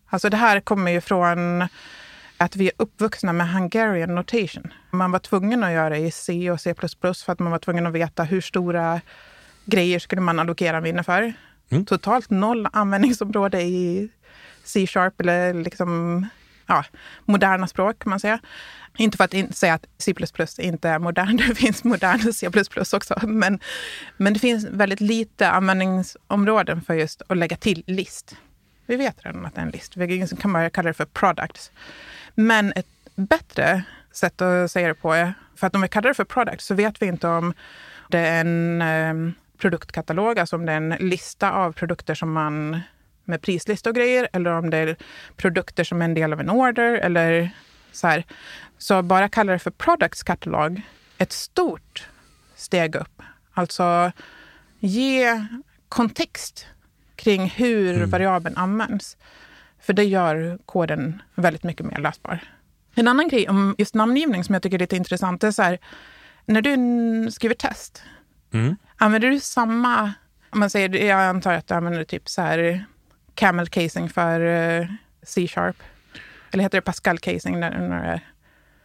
Alltså 0.08 0.30
det 0.30 0.36
här 0.36 0.60
kommer 0.60 0.90
ju 0.90 1.00
från 1.00 1.68
att 2.36 2.56
vi 2.56 2.66
är 2.66 2.72
uppvuxna 2.76 3.32
med 3.32 3.52
Hungarian 3.52 4.14
notation. 4.14 4.72
Man 4.90 5.12
var 5.12 5.18
tvungen 5.18 5.64
att 5.64 5.72
göra 5.72 5.88
det 5.88 5.98
i 5.98 6.10
C 6.10 6.50
och 6.50 6.60
C++ 6.60 6.74
för 6.74 7.32
att 7.32 7.38
man 7.38 7.50
var 7.50 7.58
tvungen 7.58 7.86
att 7.86 7.92
veta 7.92 8.24
hur 8.24 8.40
stora 8.40 9.00
grejer 9.64 9.98
skulle 9.98 10.22
man 10.22 10.38
allokera 10.38 10.80
minne 10.80 11.02
för. 11.02 11.32
Mm. 11.70 11.86
Totalt 11.86 12.30
noll 12.30 12.68
användningsområde 12.72 13.62
i 13.62 14.08
C-sharp 14.68 15.20
eller 15.20 15.54
liksom, 15.54 16.26
ja, 16.66 16.84
moderna 17.24 17.66
språk 17.66 17.98
kan 17.98 18.10
man 18.10 18.20
säga. 18.20 18.38
Inte 18.98 19.16
för 19.16 19.24
att 19.24 19.34
in, 19.34 19.52
säga 19.52 19.74
att 19.74 19.86
C++ 19.98 20.14
inte 20.58 20.88
är 20.88 20.98
modern, 20.98 21.36
det 21.48 21.54
finns 21.54 21.84
modern 21.84 22.32
C++ 22.32 22.48
också. 22.92 23.14
Men, 23.22 23.60
men 24.16 24.32
det 24.32 24.38
finns 24.38 24.64
väldigt 24.64 25.00
lite 25.00 25.50
användningsområden 25.50 26.82
för 26.82 26.94
just 26.94 27.22
att 27.28 27.36
lägga 27.36 27.56
till 27.56 27.82
list. 27.86 28.36
Vi 28.86 28.96
vet 28.96 29.26
redan 29.26 29.46
att 29.46 29.54
det 29.54 29.60
är 29.60 29.66
en 29.66 29.70
list. 29.70 29.96
Vi 29.96 30.26
kan 30.40 30.52
bara 30.52 30.70
kalla 30.70 30.86
det 30.86 30.94
för 30.94 31.04
products. 31.04 31.72
Men 32.34 32.72
ett 32.76 32.86
bättre 33.14 33.82
sätt 34.12 34.42
att 34.42 34.70
säga 34.70 34.88
det 34.88 34.94
på 34.94 35.12
är, 35.12 35.34
för 35.56 35.66
att 35.66 35.74
om 35.74 35.82
vi 35.82 35.88
kallar 35.88 36.08
det 36.08 36.14
för 36.14 36.24
product 36.24 36.62
så 36.62 36.74
vet 36.74 37.02
vi 37.02 37.06
inte 37.06 37.28
om 37.28 37.54
det 38.08 38.18
är 38.18 38.40
en 38.40 38.82
eh, 38.82 39.34
produktkatalog, 39.58 40.38
alltså 40.38 40.56
om 40.56 40.66
det 40.66 40.72
är 40.72 40.76
en 40.76 40.96
lista 41.00 41.52
av 41.52 41.72
produkter 41.72 42.14
som 42.14 42.32
man 42.32 42.80
med 43.28 43.42
prislista 43.42 43.90
och 43.90 43.96
grejer, 43.96 44.28
eller 44.32 44.50
om 44.50 44.70
det 44.70 44.76
är 44.76 44.96
produkter 45.36 45.84
som 45.84 46.00
är 46.02 46.04
en 46.04 46.14
del 46.14 46.32
av 46.32 46.40
en 46.40 46.50
order, 46.50 46.92
eller 46.94 47.50
så 47.92 48.06
här. 48.06 48.24
Så 48.78 49.02
bara 49.02 49.28
kalla 49.28 49.52
det 49.52 49.58
för 49.58 49.70
products 49.70 50.22
katalog, 50.22 50.82
ett 51.18 51.32
stort 51.32 52.08
steg 52.56 52.94
upp. 52.94 53.22
Alltså 53.52 54.12
ge 54.78 55.46
kontext 55.88 56.66
kring 57.16 57.46
hur 57.50 57.94
Mm. 57.96 58.10
variabeln 58.10 58.56
används. 58.56 59.16
För 59.80 59.92
det 59.92 60.04
gör 60.04 60.58
koden 60.66 61.22
väldigt 61.34 61.62
mycket 61.62 61.86
mer 61.86 61.98
läsbar. 61.98 62.38
En 62.94 63.08
annan 63.08 63.28
grej 63.28 63.48
om 63.48 63.74
just 63.78 63.94
namngivning 63.94 64.44
som 64.44 64.52
jag 64.52 64.62
tycker 64.62 64.76
är 64.76 64.80
lite 64.80 64.96
intressant 64.96 65.44
är 65.44 65.50
så 65.50 65.62
här, 65.62 65.78
när 66.46 66.62
du 66.62 67.30
skriver 67.30 67.54
test, 67.54 68.02
Mm. 68.52 68.76
använder 68.96 69.30
du 69.30 69.40
samma, 69.40 70.12
om 70.50 70.60
man 70.60 70.70
säger, 70.70 71.04
jag 71.04 71.20
antar 71.20 71.52
att 71.52 71.66
du 71.66 71.74
använder 71.74 72.04
typ 72.04 72.28
så 72.28 72.42
här 72.42 72.84
camel 73.38 73.68
casing 73.68 74.08
för 74.08 74.40
eh, 74.40 74.86
C-sharp. 75.22 75.76
Eller 76.50 76.62
heter 76.62 76.78
det 76.78 76.82
Pascal 76.82 77.18
casing 77.18 77.60
när, 77.60 77.78
när 77.78 78.20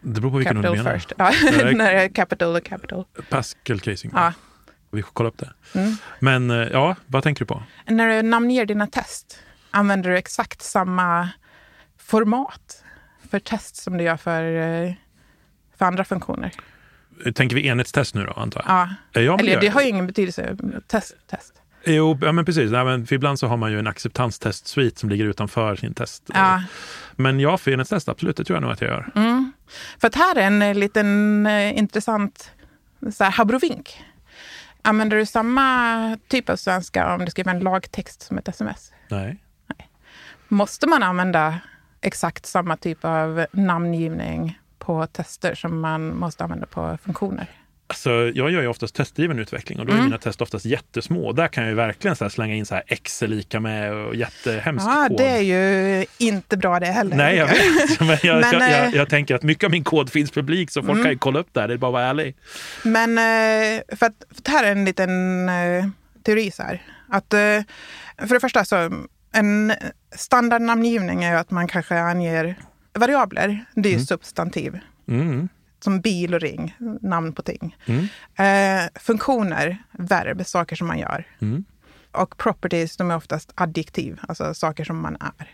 det 0.01 0.21
beror 0.21 0.31
på 0.31 0.37
vilken 0.37 0.61
du 0.61 0.71
menar. 0.71 0.93
first? 0.93 1.13
Ja, 1.17 1.31
när 1.73 1.93
det 1.93 2.01
är 2.01 2.09
capital 2.09 2.55
och 2.55 2.63
capital. 2.63 3.05
Pascal 3.29 3.79
casing. 3.79 4.11
Ja. 4.15 4.33
Vi 4.91 5.03
får 5.03 5.11
kolla 5.13 5.29
upp 5.29 5.37
det. 5.37 5.53
Mm. 5.75 5.95
Men 6.19 6.51
eh, 6.51 6.67
ja, 6.71 6.95
vad 7.07 7.23
tänker 7.23 7.39
du 7.39 7.45
på? 7.45 7.63
När 7.85 8.07
du 8.07 8.21
namnger 8.21 8.65
dina 8.65 8.87
test, 8.87 9.39
använder 9.71 10.09
du 10.09 10.17
exakt 10.17 10.61
samma 10.61 11.29
format 11.97 12.83
för 13.29 13.39
test 13.39 13.75
som 13.75 13.97
du 13.97 14.03
gör 14.03 14.17
för, 14.17 14.43
eh, 14.43 14.93
för 15.77 15.85
andra 15.85 16.05
funktioner? 16.05 16.51
Tänker 17.35 17.55
vi 17.55 17.67
enhetstest 17.67 18.15
nu 18.15 18.25
då, 18.25 18.31
antar 18.31 18.65
jag? 18.67 19.23
Ja. 19.23 19.39
Eller 19.39 19.61
det 19.61 19.67
har 19.67 19.81
ju 19.81 19.87
ingen 19.87 20.07
betydelse. 20.07 20.57
Test, 20.87 21.15
test. 21.27 21.62
Jo, 21.85 22.17
ja, 22.21 22.31
men 22.31 22.45
precis. 22.45 22.71
Nej, 22.71 22.85
men 22.85 23.07
för 23.07 23.15
ibland 23.15 23.39
så 23.39 23.47
har 23.47 23.57
man 23.57 23.71
ju 23.71 23.79
en 23.79 23.87
acceptanstest-suite 23.87 24.99
som 24.99 25.09
ligger 25.09 25.25
utanför 25.25 25.75
sin 25.75 25.93
test. 25.93 26.23
Ja. 26.33 26.63
Men 27.15 27.39
ja, 27.39 27.59
enhetstest, 27.65 28.09
absolut, 28.09 28.37
det 28.37 28.43
tror 28.43 28.55
jag 28.55 28.61
nog 28.61 28.71
att 28.71 28.81
jag 28.81 28.89
gör. 28.89 29.11
Mm. 29.15 29.51
För 29.99 30.07
att 30.07 30.15
här 30.15 30.35
är 30.35 30.47
en 30.47 30.61
eh, 30.61 30.75
liten 30.75 31.45
eh, 31.45 31.77
intressant 31.77 32.51
så 33.11 33.23
här, 33.23 33.41
abrovink. 33.41 34.03
Använder 34.81 35.17
du 35.17 35.25
samma 35.25 36.17
typ 36.27 36.49
av 36.49 36.55
svenska 36.55 37.15
om 37.15 37.25
du 37.25 37.31
skriver 37.31 37.51
en 37.51 37.59
lagtext 37.59 38.21
som 38.21 38.37
ett 38.37 38.47
sms? 38.47 38.91
Nej. 39.07 39.39
Måste 40.47 40.87
man 40.87 41.03
använda 41.03 41.59
exakt 42.01 42.45
samma 42.45 42.77
typ 42.77 43.05
av 43.05 43.45
namngivning 43.51 44.59
på 44.79 45.07
tester 45.07 45.55
som 45.55 45.79
man 45.79 46.17
måste 46.17 46.43
använda 46.43 46.65
på 46.65 46.97
funktioner? 47.03 47.47
Alltså, 47.93 48.09
jag 48.35 48.51
gör 48.51 48.61
ju 48.61 48.67
oftast 48.67 48.95
testdriven 48.95 49.39
utveckling 49.39 49.79
och 49.79 49.85
då 49.85 49.91
är 49.91 49.95
Mm. 49.95 50.05
mina 50.05 50.17
test 50.17 50.41
oftast 50.41 50.65
jättesmå. 50.65 51.31
Där 51.31 51.47
kan 51.47 51.63
jag 51.63 51.69
ju 51.71 51.75
verkligen 51.75 52.15
så 52.15 52.29
slänga 52.29 52.55
in 52.55 52.65
så 52.65 52.75
här 52.75 52.83
X 52.87 53.23
är 53.23 53.27
lika 53.27 53.59
med 53.59 53.93
och 53.93 54.15
jättehemsk 54.15 54.85
Ja, 54.87 55.05
kod. 55.09 55.17
det 55.17 55.27
är 55.29 55.39
ju 55.41 56.05
inte 56.17 56.57
bra 56.57 56.79
det 56.79 56.85
heller. 56.85 57.15
Nej, 57.17 57.35
jag 57.37 57.47
vet. 57.47 57.99
Men, 57.99 58.17
jag, 58.23 58.41
Men, 58.41 58.51
jag, 58.53 58.61
jag, 58.71 58.85
eh, 58.85 58.95
jag 58.95 59.09
tänker 59.09 59.35
att 59.35 59.43
mycket 59.43 59.63
av 59.63 59.71
min 59.71 59.83
kod 59.83 60.09
finns 60.09 60.31
publik 60.31 60.71
så 60.71 60.81
folk 60.81 60.91
Mm. 60.91 61.03
kan 61.03 61.11
ju 61.11 61.17
kolla 61.17 61.39
upp 61.39 61.47
det 61.51 61.61
här. 61.61 61.67
Det 61.67 61.73
är 61.73 61.77
bara 61.77 61.87
att 61.87 61.93
vara 61.93 62.03
ärlig. 62.05 62.35
Men 62.83 63.17
eh, 63.17 63.81
för 63.97 64.05
att, 64.05 64.13
för 64.31 64.39
att 64.41 64.47
här 64.47 64.63
är 64.63 64.71
en 64.71 64.85
liten 64.85 65.49
eh, 65.49 65.85
teori 66.25 66.51
så 66.51 66.63
här. 66.63 66.81
Att, 67.09 67.27
för 68.27 68.33
det 68.33 68.39
första 68.39 68.65
så, 68.65 68.91
en 69.33 69.73
standardnamngivning 70.15 71.23
är 71.23 71.31
ju 71.31 71.37
att 71.37 71.51
man 71.51 71.67
kanske 71.67 71.99
anger 71.99 72.55
variabler, 72.93 73.65
det 73.75 73.89
är 73.89 73.93
ju 73.93 74.05
substantiv. 74.05 74.79
Mm. 75.85 75.95
Som 75.95 76.01
bil 76.01 76.33
och 76.33 76.41
ring, 76.41 76.75
namn 77.01 77.33
på 77.33 77.41
ting. 77.41 77.77
Mm. 77.85 78.07
Eh, 78.35 78.89
funktioner, 78.95 79.83
verb, 79.91 80.45
saker 80.45 80.75
som 80.75 80.87
man 80.87 80.99
gör. 80.99 81.27
Mm. 81.41 81.65
Och 82.11 82.37
properties, 82.37 82.97
de 82.97 83.11
är 83.11 83.15
oftast 83.15 83.51
adjektiv, 83.55 84.19
alltså 84.27 84.53
saker 84.53 84.83
som 84.83 85.01
man 85.01 85.17
är. 85.19 85.51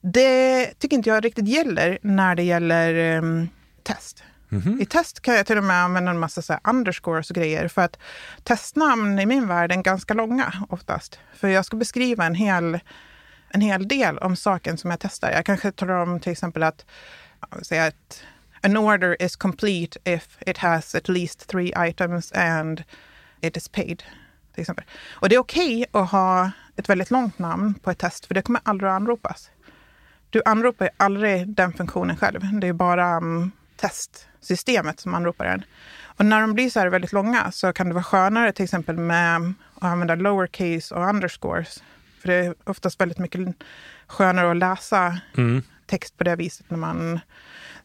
Det 0.00 0.78
tycker 0.78 0.96
inte 0.96 1.08
jag 1.08 1.24
riktigt 1.24 1.48
gäller 1.48 1.98
när 2.02 2.34
det 2.34 2.42
gäller 2.42 2.94
em, 2.94 3.48
test. 3.82 4.22
Mhm. 4.48 4.80
I 4.80 4.86
test 4.86 5.20
kan 5.20 5.34
jag 5.34 5.46
till 5.46 5.58
och 5.58 5.64
med 5.64 5.76
använda 5.76 6.10
en 6.10 6.18
massa 6.18 6.42
så 6.42 6.52
här 6.52 6.60
underscores 6.64 7.30
och 7.30 7.36
grejer. 7.36 7.68
För 7.68 7.82
att 7.82 7.98
testnamn 8.42 9.18
i 9.18 9.26
min 9.26 9.48
värld 9.48 9.72
är 9.72 9.76
ganska 9.82 10.14
långa 10.14 10.52
oftast. 10.68 11.18
För 11.34 11.48
jag 11.48 11.64
ska 11.64 11.76
beskriva 11.76 12.24
en 12.26 12.34
hel, 12.34 12.78
en 13.50 13.60
hel 13.60 13.88
del 13.88 14.18
om 14.18 14.36
saken 14.36 14.78
som 14.78 14.90
jag 14.90 15.00
testar. 15.00 15.30
Jag 15.30 15.44
kanske 15.44 15.72
talar 15.72 15.94
om 15.94 16.20
till 16.20 16.32
exempel 16.32 16.62
att, 16.62 16.84
säga 17.62 17.86
att 17.86 18.22
an 18.62 18.76
order 18.76 19.16
is 19.22 19.36
complete 19.36 19.98
if 20.04 20.38
it 20.46 20.58
has 20.58 20.94
at 20.94 21.08
least 21.08 21.48
three 21.48 21.72
items 21.88 22.32
and 22.32 22.84
it 23.40 23.56
is 23.56 23.68
paid. 23.68 24.02
Till 24.54 24.60
exempel. 24.60 24.84
Och 25.10 25.28
det 25.28 25.34
är 25.34 25.38
okej 25.38 25.86
att 25.92 26.10
ha 26.10 26.50
ett 26.76 26.88
väldigt 26.88 27.10
långt 27.10 27.38
namn 27.38 27.74
på 27.74 27.90
ett 27.90 27.98
test, 27.98 28.26
för 28.26 28.34
det 28.34 28.42
kommer 28.42 28.60
aldrig 28.64 28.90
att 28.90 28.96
anropas. 28.96 29.50
Du 30.30 30.42
anropar 30.44 30.90
aldrig 30.96 31.48
den 31.48 31.72
funktionen 31.72 32.16
själv. 32.16 32.60
Det 32.60 32.66
är 32.66 32.72
bara 32.72 33.16
um, 33.16 33.50
testsystemet 33.76 35.00
som 35.00 35.14
anropar 35.14 35.44
den. 35.44 35.64
Och 36.02 36.24
när 36.26 36.40
de 36.40 36.54
blir 36.54 36.70
så 36.70 36.80
här 36.80 36.86
väldigt 36.86 37.12
långa 37.12 37.52
så 37.52 37.72
kan 37.72 37.88
det 37.88 37.94
vara 37.94 38.04
skönare 38.04 38.52
till 38.52 38.64
exempel 38.64 38.96
med 38.96 39.36
att 39.74 39.82
använda 39.82 40.14
lowercase 40.14 40.94
och 40.94 41.08
underscores. 41.08 41.82
För 42.20 42.28
det 42.28 42.34
är 42.34 42.54
oftast 42.64 43.00
väldigt 43.00 43.18
mycket 43.18 43.40
skönare 44.06 44.50
att 44.50 44.56
läsa 44.56 45.18
Mm. 45.36 45.62
text 45.86 46.16
på 46.16 46.24
det 46.24 46.36
viset. 46.36 46.70
när 46.70 46.78
man... 46.78 47.20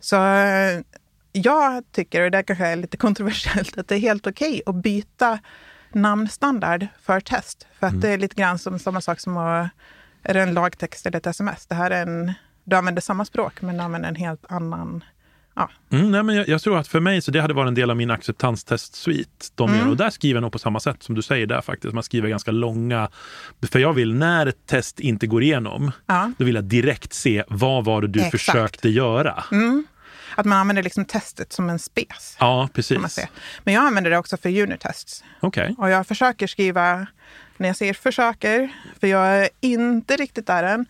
Så 0.03 0.15
eh, 0.15 0.79
jag 1.31 1.83
tycker, 1.91 2.21
och 2.21 2.31
det 2.31 2.43
kanske 2.43 2.65
är 2.67 2.75
lite 2.75 2.97
kontroversiellt, 3.05 3.77
att 3.77 3.87
det 3.87 3.95
är 3.95 3.99
helt 3.99 4.27
okej 4.27 4.61
att 4.65 4.75
byta 4.75 5.39
namnstandard 5.91 6.87
för 7.01 7.19
test. 7.19 7.67
För 7.79 7.87
att 7.87 8.01
det 8.01 8.09
är 8.09 8.17
lite 8.17 8.35
grann 8.35 8.59
som 8.59 8.79
samma 8.79 9.01
sak 9.01 9.19
som 9.19 9.37
att, 9.37 9.69
är 10.23 10.33
det 10.33 10.41
en 10.41 10.53
lagtext 10.53 11.05
eller 11.05 11.17
ett 11.17 11.27
sms? 11.27 11.65
Det 11.65 11.75
här 11.75 11.91
är 11.91 12.01
en, 12.01 12.33
du 12.63 12.75
använder 12.75 13.01
samma 13.01 13.25
språk 13.25 13.61
men 13.61 13.77
du 13.77 13.83
använder 13.83 14.09
en 14.09 14.15
helt 14.15 14.45
annan... 14.49 15.03
Ja, 15.55 15.69
Mm, 15.91 16.11
nej, 16.11 16.23
men 16.23 16.35
jag, 16.35 16.47
jag 16.47 16.61
tror 16.61 16.77
att 16.77 16.87
för 16.87 16.99
mig 16.99 17.21
så 17.21 17.31
det 17.31 17.41
hade 17.41 17.53
varit 17.53 17.67
en 17.67 17.73
del 17.75 17.89
av 17.89 17.97
min 17.97 18.11
acceptanstest-suite. 18.11 19.45
De 19.55 19.69
Mm. 19.69 19.81
gör, 19.81 19.89
och 19.89 19.97
där 19.97 20.09
skriver 20.09 20.35
jag 20.35 20.41
nog 20.41 20.51
på 20.51 20.59
samma 20.59 20.79
sätt 20.79 21.03
som 21.03 21.15
du 21.15 21.21
säger 21.21 21.45
där 21.47 21.61
faktiskt. 21.61 21.93
Man 21.93 22.03
skriver 22.03 22.29
ganska 22.29 22.51
långa. 22.51 23.09
För 23.71 23.79
jag 23.79 23.93
vill, 23.93 24.13
när 24.13 24.45
ett 24.45 24.65
test 24.65 24.99
inte 24.99 25.27
går 25.27 25.43
igenom, 25.43 25.91
ja. 26.05 26.31
då 26.37 26.45
vill 26.45 26.55
jag 26.55 26.63
direkt 26.63 27.13
se 27.13 27.43
vad 27.47 27.85
var 27.85 28.01
det 28.01 28.07
du 28.07 28.19
Exakt. 28.19 28.31
försökte 28.43 28.89
göra. 28.89 29.43
Mm. 29.51 29.85
Att 30.35 30.45
man 30.45 30.57
använder 30.57 30.83
liksom 30.83 31.05
testet 31.05 31.53
som 31.53 31.69
en 31.69 31.79
spes. 31.79 32.37
Ja, 32.39 32.69
precis. 32.73 33.19
Men 33.63 33.73
jag 33.73 33.85
använder 33.85 34.11
det 34.11 34.17
också 34.17 34.37
för 34.37 34.49
unit-tests. 34.49 35.23
Okej. 35.39 35.75
Och 35.77 35.89
jag 35.89 36.07
försöker 36.07 36.47
skriva, 36.47 37.07
när 37.57 37.69
jag 37.69 37.75
säger 37.75 37.93
försöker, 37.93 38.69
för 38.99 39.07
jag 39.07 39.43
är 39.43 39.49
inte 39.61 40.15
riktigt 40.15 40.47
där 40.47 40.63
än. 40.63 40.85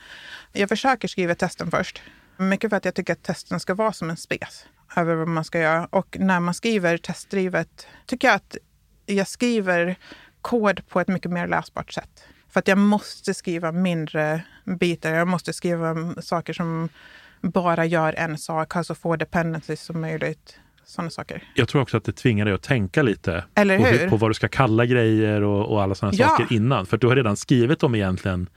Jag 0.51 0.69
försöker 0.69 1.07
skriva 1.07 1.35
testen 1.35 1.71
först. 1.71 2.01
Mycket 2.37 2.69
för 2.69 2.77
att 2.77 2.85
jag 2.85 2.95
tycker 2.95 3.13
att 3.13 3.23
testen 3.23 3.59
ska 3.59 3.73
vara 3.73 3.93
som 3.93 4.09
en 4.09 4.17
spes 4.17 4.65
över 4.95 5.15
vad 5.15 5.27
man 5.27 5.43
ska 5.43 5.59
göra. 5.59 5.87
Och 5.91 6.17
när 6.19 6.39
man 6.39 6.53
skriver 6.53 6.97
testdrivet 6.97 7.87
tycker 8.05 8.27
jag 8.27 8.35
att 8.35 8.57
jag 9.05 9.27
skriver 9.27 9.95
kod 10.41 10.87
på 10.87 10.99
ett 10.99 11.07
mycket 11.07 11.31
mer 11.31 11.47
läsbart 11.47 11.91
sätt. 11.91 12.23
För 12.49 12.59
att 12.59 12.67
jag 12.67 12.77
måste 12.77 13.33
skriva 13.33 13.71
mindre 13.71 14.41
bitar. 14.63 15.11
Jag 15.11 15.27
måste 15.27 15.53
skriva 15.53 15.95
saker 16.21 16.53
som 16.53 16.89
bara 17.43 17.85
gör 17.85 18.13
en 18.17 18.37
sak, 18.37 18.73
ha 18.73 18.83
så 18.83 18.95
få 18.95 19.15
dependencies 19.15 19.81
som 19.81 20.01
möjligt. 20.01 20.59
Sådana 20.85 21.09
saker. 21.09 21.43
Jag 21.55 21.67
tror 21.67 21.81
också 21.81 21.97
att 21.97 22.03
det 22.03 22.11
tvingar 22.11 22.45
dig 22.45 22.53
att 22.53 22.61
tänka 22.61 23.01
lite 23.01 23.43
Eller 23.55 23.77
på, 23.77 23.83
hur? 23.85 24.09
på 24.09 24.17
vad 24.17 24.29
du 24.29 24.33
ska 24.33 24.47
kalla 24.47 24.85
grejer 24.85 25.41
och, 25.41 25.71
och 25.71 25.81
alla 25.83 25.95
sådana 25.95 26.17
Ja. 26.17 26.27
saker 26.27 26.55
innan. 26.55 26.85
För 26.85 26.97
du 26.97 27.07
har 27.07 27.15
redan 27.15 27.37
skrivit 27.37 27.79
dem 27.79 27.95
egentligen 27.95 28.49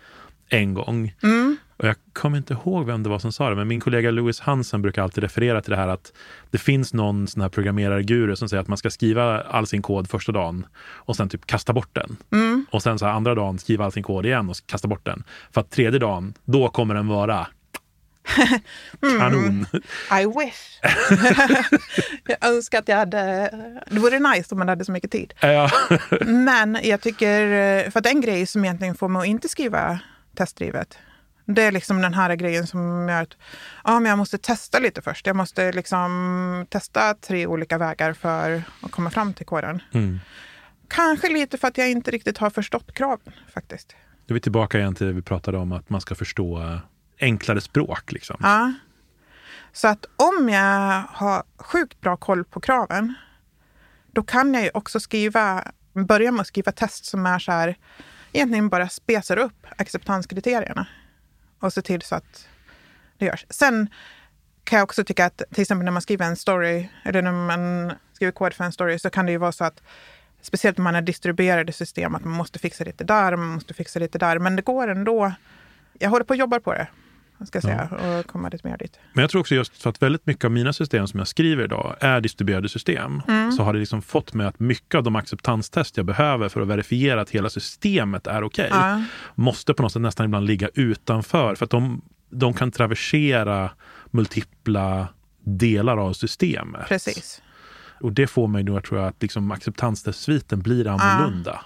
en 0.49 0.75
gång. 0.75 1.15
Mm. 1.23 1.57
Och 1.77 1.89
jag 1.89 1.97
kommer 2.13 2.39
inte 2.39 2.55
ihåg 2.55 2.87
vem 2.87 3.03
det 3.03 3.09
var 3.09 3.19
som 3.19 3.33
sa 3.33 3.51
det, 3.51 3.57
men 3.57 3.69
min 3.69 3.81
kollega 3.81 4.11
Louis 4.11 4.41
Hansen 4.41 4.83
brukar 4.83 5.03
alltid 5.03 5.23
referera 5.25 5.61
till 5.63 5.71
det 5.71 5.77
här 5.77 5.89
att 5.89 6.13
det 6.51 6.59
finns 6.59 6.95
någon 6.95 7.27
sån 7.27 7.43
här 7.43 7.49
programmerarguru 7.49 8.37
som 8.37 8.49
säger 8.49 8.61
att 8.61 8.69
man 8.69 8.79
ska 8.79 8.91
skriva 8.91 9.41
all 9.41 9.67
sin 9.67 9.83
kod 9.83 10.11
första 10.11 10.33
dagen 10.33 10.67
och 10.83 11.17
sen 11.17 11.29
typ 11.29 11.47
kasta 11.47 11.73
bort 11.73 11.89
den. 11.95 12.17
Mm. 12.33 12.67
Och 12.71 12.83
sen 12.83 12.99
så 12.99 13.07
andra 13.07 13.35
dagen 13.35 13.59
skriva 13.59 13.85
all 13.85 13.93
sin 13.93 14.03
kod 14.03 14.27
igen 14.27 14.51
och 14.51 14.57
kasta 14.67 14.89
bort 14.89 15.05
den. 15.07 15.25
För 15.51 15.61
att 15.61 15.71
tredje 15.71 15.99
dagen, 15.99 16.35
då 16.45 16.69
kommer 16.69 16.95
den 16.95 17.09
vara 17.09 17.47
Mm. 19.03 19.19
kanon. 19.19 19.67
I 20.23 20.27
wish. 20.27 20.81
jag 22.27 22.45
önskar 22.51 22.79
att 22.79 22.89
jag 22.89 22.97
hade... 22.97 23.51
Det 23.91 23.99
vore 23.99 24.19
nice 24.19 24.55
om 24.55 24.59
man 24.59 24.69
hade 24.69 24.85
så 24.85 24.93
mycket 24.93 25.11
tid. 25.11 25.35
Ja. 25.41 25.71
Men 26.21 26.79
jag 26.83 27.01
tycker... 27.01 27.91
För 27.91 28.01
att 28.01 28.07
en 28.07 28.21
grej 28.21 28.47
som 28.47 28.65
egentligen 28.65 28.95
får 28.95 29.09
mig 29.09 29.21
att 29.21 29.27
inte 29.27 29.49
skriva 29.49 29.99
testdrivet, 30.37 30.99
det 31.45 31.63
är 31.63 31.73
liksom 31.73 32.03
den 32.03 32.15
här 32.15 32.37
grejen 32.37 32.67
som 32.67 33.09
gör 33.09 33.23
att 33.23 33.37
ja, 33.85 34.01
men 34.01 34.11
jag 34.11 34.19
måste 34.19 34.39
testa 34.39 34.79
lite 34.79 35.03
först. 35.03 35.27
Jag 35.27 35.37
måste 35.37 35.73
liksom 35.73 36.67
testa 36.71 37.15
tre 37.15 37.47
olika 37.47 37.79
vägar 37.79 38.13
för 38.13 38.63
att 38.83 38.91
komma 38.91 39.11
fram 39.11 39.35
till 39.35 39.47
koden. 39.47 39.83
Mm. 39.93 40.21
Kanske 40.89 41.29
lite 41.29 41.59
för 41.59 41.69
att 41.69 41.79
jag 41.79 41.91
inte 41.91 42.11
riktigt 42.11 42.39
har 42.39 42.51
förstått 42.51 42.95
kraven 42.95 43.33
faktiskt. 43.55 43.97
Då 44.27 44.33
är 44.33 44.35
vi 44.35 44.41
tillbaka 44.41 44.79
igen 44.79 44.95
till 44.95 45.07
det 45.07 45.13
vi 45.13 45.23
pratade 45.23 45.59
om, 45.59 45.73
att 45.73 45.91
man 45.91 46.01
ska 46.01 46.15
förstå 46.15 46.79
enklare 47.21 47.61
språk. 47.61 48.13
Liksom. 48.13 48.37
Ja. 48.43 48.73
Så 49.73 49.89
att 49.89 50.07
om 50.17 50.49
jag 50.49 51.03
har 51.09 51.43
sjukt 51.59 52.01
bra 52.01 52.17
koll 52.17 52.45
på 52.45 52.61
kraven, 52.61 53.15
då 54.13 54.23
kan 54.23 54.55
jag 54.55 54.63
ju 54.63 54.71
också 54.75 55.01
skriva, 55.01 55.73
börja 55.93 56.33
med 56.33 56.41
att 56.41 56.47
skriva 56.47 56.73
test 56.73 57.05
som 57.05 57.27
är 57.27 57.39
så 57.39 57.53
här, 57.53 57.77
egentligen 58.33 58.69
bara 58.69 58.89
spesar 58.89 59.37
upp 59.37 59.67
acceptanskriterierna 59.77 60.87
och 61.61 61.73
se 61.73 61.83
till 61.83 62.03
så 62.03 62.15
att 62.15 62.49
det 63.19 63.25
görs. 63.25 63.47
Sen 63.51 63.89
kan 64.65 64.77
jag 64.77 64.85
också 64.85 65.05
tycka 65.05 65.27
att 65.27 65.43
till 65.53 65.63
exempel 65.63 65.85
när 65.85 65.93
man 65.93 66.03
skriver 66.03 66.27
en 66.27 66.37
story, 66.37 66.89
eller 67.05 67.23
när 67.23 67.33
man 67.33 67.93
skriver 68.13 68.33
kod 68.33 68.55
för 68.55 68.65
en 68.65 68.73
story, 68.73 68.99
så 68.99 69.11
kan 69.11 69.27
det 69.27 69.33
ju 69.33 69.39
vara 69.39 69.53
så 69.53 69.65
att 69.65 69.83
speciellt 70.41 70.79
om 70.79 70.85
man 70.85 70.95
har 70.95 71.03
distribuerade 71.03 71.73
system, 71.73 72.15
att 72.15 72.25
man 72.25 72.33
måste 72.33 72.59
fixa 72.59 72.85
lite 72.85 73.05
där 73.05 73.33
och 73.33 73.39
man 73.39 73.49
måste 73.49 73.75
fixa 73.75 73.99
lite 73.99 74.19
där. 74.19 74.39
Men 74.39 74.57
det 74.57 74.63
går 74.63 74.89
ändå. 74.89 75.33
Jag 75.99 76.11
håller 76.11 76.25
på 76.25 76.33
och 76.33 76.37
jobbar 76.37 76.59
på 76.59 76.73
det, 76.73 76.87
ska 77.47 77.61
säga, 77.61 77.89
och 78.19 78.27
komma 78.27 78.49
lite 78.49 78.69
mer 78.69 78.77
dit. 78.79 78.99
Men 79.13 79.23
jag 79.23 79.31
tror 79.31 79.41
också 79.41 79.55
just 79.55 79.83
för 79.83 79.91
att 79.91 80.03
väldigt 80.03 80.27
mycket 80.27 80.45
av 80.45 80.51
mina 80.51 80.73
system 80.73 81.07
som 81.07 81.19
jag 81.19 81.29
skriver 81.29 81.65
idag 81.65 81.97
är 82.01 82.21
distribuerade 82.21 82.69
system. 82.69 83.23
Mm. 83.29 83.53
Så 83.53 83.63
har 83.63 83.73
det 83.73 83.79
liksom 83.79 84.03
fått 84.03 84.35
mig 84.35 84.47
att 84.47 84.61
mycket 84.61 84.95
av 84.95 85.03
de 85.03 85.17
acceptanstest 85.17 85.97
jag 85.97 86.07
behöver 86.07 86.49
för 86.49 86.61
att 86.61 86.69
verifiera 86.69 87.21
att 87.21 87.31
hela 87.31 87.51
systemet 87.51 88.27
är 88.27 88.45
okej, 88.45 88.69
Ja. 88.71 89.03
måste 89.35 89.75
på 89.75 89.83
något 89.83 89.93
sätt 89.93 90.03
nästan 90.03 90.27
ibland 90.27 90.47
ligga 90.47 90.69
utanför. 90.75 91.55
För 91.55 91.65
att 91.65 91.71
de, 91.71 92.03
de 92.31 92.55
kan 92.55 92.71
traversera 92.71 93.71
multipla 94.11 95.09
delar 95.45 95.97
av 95.97 96.13
systemet. 96.13 96.89
Precis. 96.89 97.43
Och 98.01 98.13
det 98.13 98.27
får 98.27 98.49
mig 98.49 98.63
då, 98.63 98.81
tror 98.81 99.01
jag, 99.01 99.09
att 99.09 99.23
liksom 99.23 99.51
acceptanstestsviten 99.51 100.61
blir 100.63 100.87
annorlunda. 100.87 101.61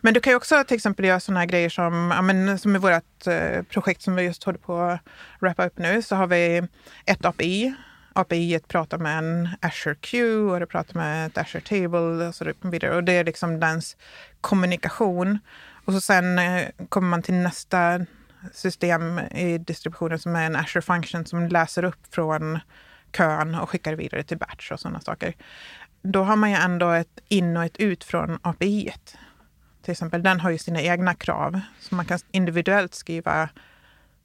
Men 0.00 0.14
du 0.14 0.20
kan 0.20 0.30
ju 0.30 0.36
också 0.36 0.64
till 0.64 0.74
exempel 0.74 1.04
göra 1.04 1.20
sådana 1.20 1.40
här 1.40 1.46
grejer 1.46 1.68
som, 1.68 2.12
ja, 2.14 2.22
men, 2.22 2.58
som 2.58 2.76
i 2.76 2.78
vårt 2.78 3.26
eh, 3.26 3.62
projekt 3.62 4.02
som 4.02 4.16
vi 4.16 4.22
just 4.22 4.44
håller 4.44 4.58
på 4.58 4.80
att 4.80 5.00
wrappa 5.40 5.66
upp 5.66 5.78
nu, 5.78 6.02
så 6.02 6.16
har 6.16 6.26
vi 6.26 6.62
ett 7.06 7.24
API. 7.24 7.74
API 8.12 8.60
pratar 8.68 8.98
med 8.98 9.18
en 9.18 9.48
Azure 9.60 9.94
Q 9.94 10.36
och 10.36 10.60
det 10.60 10.66
pratar 10.66 10.94
med 10.94 11.26
ett 11.26 11.38
Azure 11.38 11.60
Table 11.60 12.26
och 12.28 12.34
så 12.34 12.52
vidare. 12.60 12.96
Och 12.96 13.04
det 13.04 13.12
är 13.12 13.24
liksom 13.24 13.60
dens 13.60 13.96
kommunikation. 14.40 15.38
Och 15.84 15.92
så 15.92 16.00
sen 16.00 16.38
eh, 16.38 16.68
kommer 16.88 17.08
man 17.08 17.22
till 17.22 17.34
nästa 17.34 18.06
system 18.52 19.18
i 19.18 19.58
distributionen 19.58 20.18
som 20.18 20.36
är 20.36 20.46
en 20.46 20.56
Azure 20.56 20.82
Function 20.82 21.26
som 21.26 21.48
läser 21.48 21.84
upp 21.84 22.14
från 22.14 22.60
kön 23.16 23.54
och 23.54 23.70
skickar 23.70 23.94
vidare 23.94 24.22
till 24.22 24.38
batch 24.38 24.70
och 24.72 24.80
sådana 24.80 25.00
saker. 25.00 25.34
Då 26.02 26.22
har 26.22 26.36
man 26.36 26.50
ju 26.50 26.56
ändå 26.56 26.90
ett 26.90 27.20
in 27.28 27.56
och 27.56 27.64
ett 27.64 27.76
ut 27.76 28.04
från 28.04 28.38
API. 28.42 28.88
-et. 28.88 29.16
Till 29.84 29.92
exempel, 29.92 30.22
den 30.22 30.40
har 30.40 30.50
ju 30.50 30.58
sina 30.58 30.80
egna 30.82 31.14
krav. 31.14 31.60
Så 31.80 31.94
man 31.94 32.04
kan 32.04 32.18
individuellt 32.30 32.94
skriva 32.94 33.48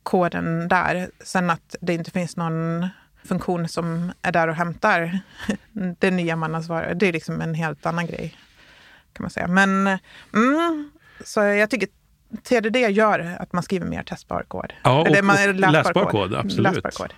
koden 0.03 0.67
där. 0.67 1.09
Sen 1.23 1.49
att 1.49 1.75
det 1.81 1.93
inte 1.93 2.11
finns 2.11 2.37
någon 2.37 2.87
funktion 3.23 3.67
som 3.67 4.11
är 4.21 4.31
där 4.31 4.47
och 4.47 4.55
hämtar 4.55 5.19
det 5.99 6.11
nya 6.11 6.35
man 6.35 6.53
har 6.53 6.61
svarat. 6.61 6.99
Det 6.99 7.07
är 7.07 7.13
liksom 7.13 7.41
en 7.41 7.53
helt 7.53 7.85
annan 7.85 8.07
grej. 8.07 8.35
kan 9.13 9.23
man 9.23 9.29
säga. 9.29 9.47
Men 9.47 9.87
mm, 10.33 10.91
så 11.25 11.39
jag 11.39 11.69
tycker 11.69 11.89
TDD 12.43 12.75
gör 12.77 13.35
att 13.39 13.53
man 13.53 13.63
skriver 13.63 13.85
mer 13.87 14.03
testbar 14.03 14.43
kod. 14.47 14.73
Ja, 14.83 15.01
och, 15.01 15.07
Eller 15.07 15.21
man- 15.21 15.49
och 15.49 15.55
läsbar 15.55 16.05
kod. 16.05 16.33
Absolut. 16.35 16.73
Läsbar 16.75 16.91
kod. 16.91 17.13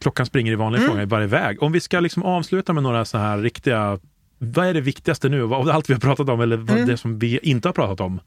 Klockan 0.00 0.26
springer 0.26 0.52
i 0.52 0.54
vanlig 0.54 0.78
Mm. 0.78 0.90
fråga 0.90 1.02
i 1.02 1.06
varje 1.06 1.26
väg. 1.26 1.62
Om 1.62 1.72
vi 1.72 1.80
ska 1.80 2.00
liksom 2.00 2.22
avsluta 2.22 2.72
med 2.72 2.82
några 2.82 3.04
så 3.04 3.18
här 3.18 3.38
riktiga... 3.38 3.98
Vad 4.44 4.66
är 4.66 4.74
det 4.74 4.80
viktigaste 4.80 5.28
nu? 5.28 5.42
Av 5.42 5.68
allt 5.70 5.90
vi 5.90 5.92
har 5.94 6.00
pratat 6.00 6.28
om 6.28 6.40
eller 6.40 6.56
vad 6.56 6.70
Mm. 6.76 6.88
det 6.88 6.96
som 6.96 7.18
vi 7.18 7.38
inte 7.38 7.68
har 7.68 7.72
pratat 7.72 8.00
om? 8.00 8.20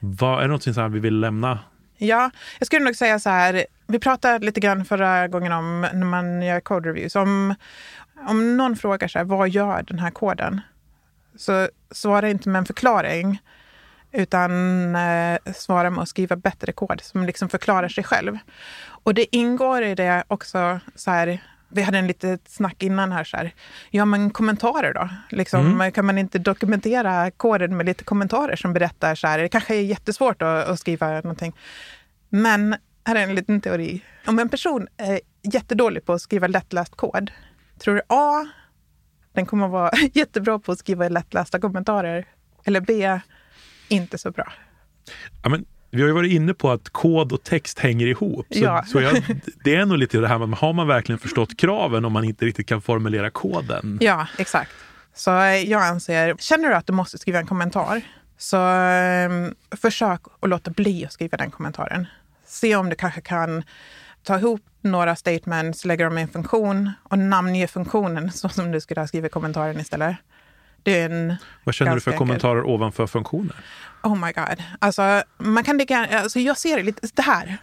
Vad, 0.00 0.38
är 0.38 0.42
det 0.42 0.48
något 0.48 0.62
så 0.62 0.72
här 0.80 0.88
vi 0.88 1.00
vill 1.00 1.20
lämna? 1.20 1.58
Ja, 1.96 2.30
jag 2.58 2.66
skulle 2.66 2.84
nog 2.84 2.96
säga 2.96 3.18
så 3.18 3.30
här. 3.30 3.66
Vi 3.86 3.98
pratade 3.98 4.46
lite 4.46 4.60
grann 4.60 4.84
förra 4.84 5.28
gången 5.28 5.52
om 5.52 5.80
när 5.80 6.06
man 6.06 6.42
gör 6.42 6.60
code 6.60 6.88
reviews. 6.88 7.16
Om, 7.16 7.54
om 8.28 8.56
någon 8.56 8.76
frågar 8.76 9.08
sig 9.08 9.24
vad 9.24 9.48
gör 9.48 9.82
den 9.82 9.98
här 9.98 10.10
koden? 10.10 10.60
Så 11.36 11.68
svara 11.90 12.28
inte 12.30 12.48
med 12.48 12.58
en 12.58 12.66
förklaring 12.66 13.42
utan 14.12 14.50
eh, 14.96 15.38
svara 15.54 15.90
med 15.90 16.02
att 16.02 16.08
skriva 16.08 16.36
bättre 16.36 16.72
kod 16.72 17.00
som 17.00 17.24
liksom 17.24 17.48
förklarar 17.48 17.88
sig 17.88 18.04
själv. 18.04 18.38
Och 19.04 19.14
det 19.14 19.36
ingår 19.36 19.82
i 19.82 19.94
det 19.94 20.24
också 20.28 20.80
så 20.94 21.10
här, 21.10 21.40
vi 21.68 21.82
hade 21.82 21.98
en 21.98 22.06
litet 22.06 22.48
snack 22.48 22.82
innan 22.82 23.12
här, 23.12 23.24
så 23.24 23.36
här. 23.36 23.54
ja 23.90 24.04
men 24.04 24.30
kommentarer 24.30 24.94
då? 24.94 25.08
Liksom, 25.30 25.66
mm. 25.66 25.92
Kan 25.92 26.06
man 26.06 26.18
inte 26.18 26.38
dokumentera 26.38 27.30
koden 27.30 27.76
med 27.76 27.86
lite 27.86 28.04
kommentarer 28.04 28.56
som 28.56 28.72
berättar 28.72 29.14
så 29.14 29.26
här, 29.26 29.38
det 29.38 29.48
kanske 29.48 29.74
är 29.74 29.82
jättesvårt 29.82 30.42
att, 30.42 30.68
att 30.68 30.80
skriva 30.80 31.10
någonting. 31.10 31.56
Men 32.28 32.76
här 33.04 33.16
är 33.16 33.22
en 33.22 33.34
liten 33.34 33.60
teori. 33.60 34.04
Om 34.26 34.38
en 34.38 34.48
person 34.48 34.88
är 34.96 35.20
jättedålig 35.42 36.04
på 36.04 36.12
att 36.12 36.22
skriva 36.22 36.46
lättläst 36.46 36.96
kod, 36.96 37.30
tror 37.78 37.94
du 37.94 38.02
A, 38.08 38.46
den 39.32 39.46
kommer 39.46 39.66
att 39.66 39.72
vara 39.72 39.90
jättebra 40.12 40.58
på 40.58 40.72
att 40.72 40.78
skriva 40.78 41.08
lättlästa 41.08 41.60
kommentarer? 41.60 42.26
Eller 42.64 42.80
B, 42.80 43.20
inte 43.88 44.18
så 44.18 44.30
bra? 44.30 44.52
Ja, 45.42 45.48
men 45.48 45.64
vi 45.90 46.00
har 46.00 46.08
ju 46.08 46.14
varit 46.14 46.32
inne 46.32 46.54
på 46.54 46.70
att 46.70 46.90
kod 46.90 47.32
och 47.32 47.42
text 47.42 47.78
hänger 47.78 48.06
ihop. 48.06 48.46
Så, 48.50 48.58
ja. 48.64 48.84
så 48.86 49.00
jag, 49.00 49.22
det 49.64 49.74
är 49.74 49.86
nog 49.86 49.98
lite 49.98 50.18
det 50.18 50.28
här 50.28 50.38
med, 50.38 50.58
har 50.58 50.72
man 50.72 50.86
verkligen 50.86 51.18
förstått 51.18 51.56
kraven 51.56 52.04
om 52.04 52.12
man 52.12 52.24
inte 52.24 52.44
riktigt 52.44 52.66
kan 52.66 52.82
formulera 52.82 53.30
koden? 53.30 53.98
Ja, 54.00 54.26
exakt. 54.38 54.70
Så 55.14 55.30
jag 55.66 55.82
anser, 55.82 56.34
känner 56.38 56.68
du 56.68 56.74
att 56.74 56.86
du 56.86 56.92
måste 56.92 57.18
skriva 57.18 57.38
en 57.38 57.46
kommentar, 57.46 58.02
så 58.38 58.56
um, 58.56 59.54
försök 59.76 60.20
att 60.40 60.48
låta 60.48 60.70
bli 60.70 61.04
att 61.04 61.12
skriva 61.12 61.36
den 61.36 61.50
kommentaren. 61.50 62.06
Se 62.46 62.76
om 62.76 62.88
du 62.88 62.96
kanske 62.96 63.20
kan 63.20 63.62
ta 64.22 64.38
ihop 64.38 64.60
några 64.80 65.16
statements, 65.16 65.84
lägga 65.84 66.04
dem 66.04 66.18
i 66.18 66.22
en 66.22 66.28
funktion 66.28 66.92
och 67.02 67.18
namnge 67.18 67.66
funktionen 67.66 68.32
så 68.32 68.48
som 68.48 68.72
du 68.72 68.80
skulle 68.80 69.00
ha 69.00 69.06
skrivit 69.06 69.32
kommentaren 69.32 69.80
istället. 69.80 70.16
Det 70.88 71.00
är 71.00 71.10
en 71.10 71.36
Vad 71.64 71.74
känner 71.74 71.94
du 71.94 72.00
för 72.00 72.12
kommentarer 72.12 72.66
ovanför 72.66 73.06
funktioner? 73.06 73.56
Oh 74.02 74.16
my 74.16 74.32
god. 74.32 74.62
Alltså, 74.78 75.22
man 75.38 75.64
kan 75.64 75.78
lika, 75.78 76.06
alltså 76.06 76.40
jag 76.40 76.58
ser 76.58 76.76
det 76.76 76.82
lite, 76.82 77.08
det 77.14 77.22
här. 77.22 77.58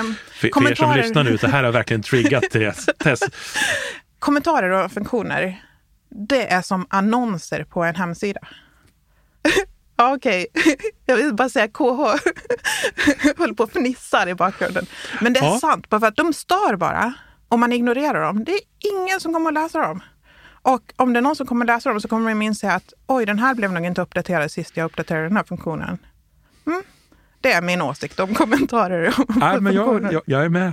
Um, 0.00 0.14
för, 0.32 0.60
för 0.60 0.70
er 0.70 0.74
som 0.74 0.96
lyssnar 0.96 1.24
nu, 1.24 1.36
det 1.36 1.48
här 1.48 1.64
har 1.64 1.72
verkligen 1.72 2.02
triggat 2.02 2.44
Tess. 2.98 3.20
kommentarer 4.18 4.70
och 4.70 4.92
funktioner, 4.92 5.62
det 6.10 6.52
är 6.52 6.62
som 6.62 6.86
annonser 6.90 7.64
på 7.64 7.84
en 7.84 7.94
hemsida. 7.94 8.40
Okej, 9.96 10.46
okay. 10.54 10.76
jag 11.06 11.16
vill 11.16 11.34
bara 11.34 11.48
säga 11.48 11.68
KH. 11.68 12.30
Jag 13.24 13.34
håller 13.38 13.54
på 13.54 13.62
och 13.62 13.72
fnissar 13.72 14.28
i 14.28 14.34
bakgrunden. 14.34 14.86
Men 15.20 15.32
det 15.32 15.40
är 15.40 15.44
ja. 15.44 15.58
sant, 15.58 15.88
bara 15.88 16.00
för 16.00 16.06
att 16.06 16.16
de 16.16 16.32
stör 16.32 16.76
bara. 16.76 17.14
Om 17.48 17.60
man 17.60 17.72
ignorerar 17.72 18.22
dem. 18.22 18.44
Det 18.44 18.52
är 18.52 18.60
ingen 18.94 19.20
som 19.20 19.32
kommer 19.32 19.48
att 19.48 19.54
läsa 19.54 19.78
dem. 19.78 20.00
Och 20.74 20.92
om 20.96 21.12
det 21.12 21.18
är 21.18 21.22
någon 21.22 21.36
som 21.36 21.46
kommer 21.46 21.66
läsa 21.66 21.90
dem 21.90 22.00
så 22.00 22.08
kommer 22.08 22.28
de 22.30 22.42
inse 22.42 22.72
att 22.72 22.92
oj, 23.06 23.26
den 23.26 23.38
här 23.38 23.54
blev 23.54 23.72
nog 23.72 23.84
inte 23.84 24.02
uppdaterad 24.02 24.50
sist 24.50 24.76
jag 24.76 24.84
uppdaterade 24.84 25.28
den 25.28 25.36
här 25.36 25.44
funktionen. 25.44 25.98
Mm. 26.66 26.82
Det 27.40 27.52
är 27.52 27.62
min 27.62 27.82
åsikt 27.82 28.20
om 28.20 28.34
kommentarer. 28.34 29.14
Nej, 29.28 29.60
men 29.60 29.74
jag, 29.74 30.12
jag, 30.12 30.22
jag, 30.24 30.44
är 30.44 30.48
med. 30.48 30.72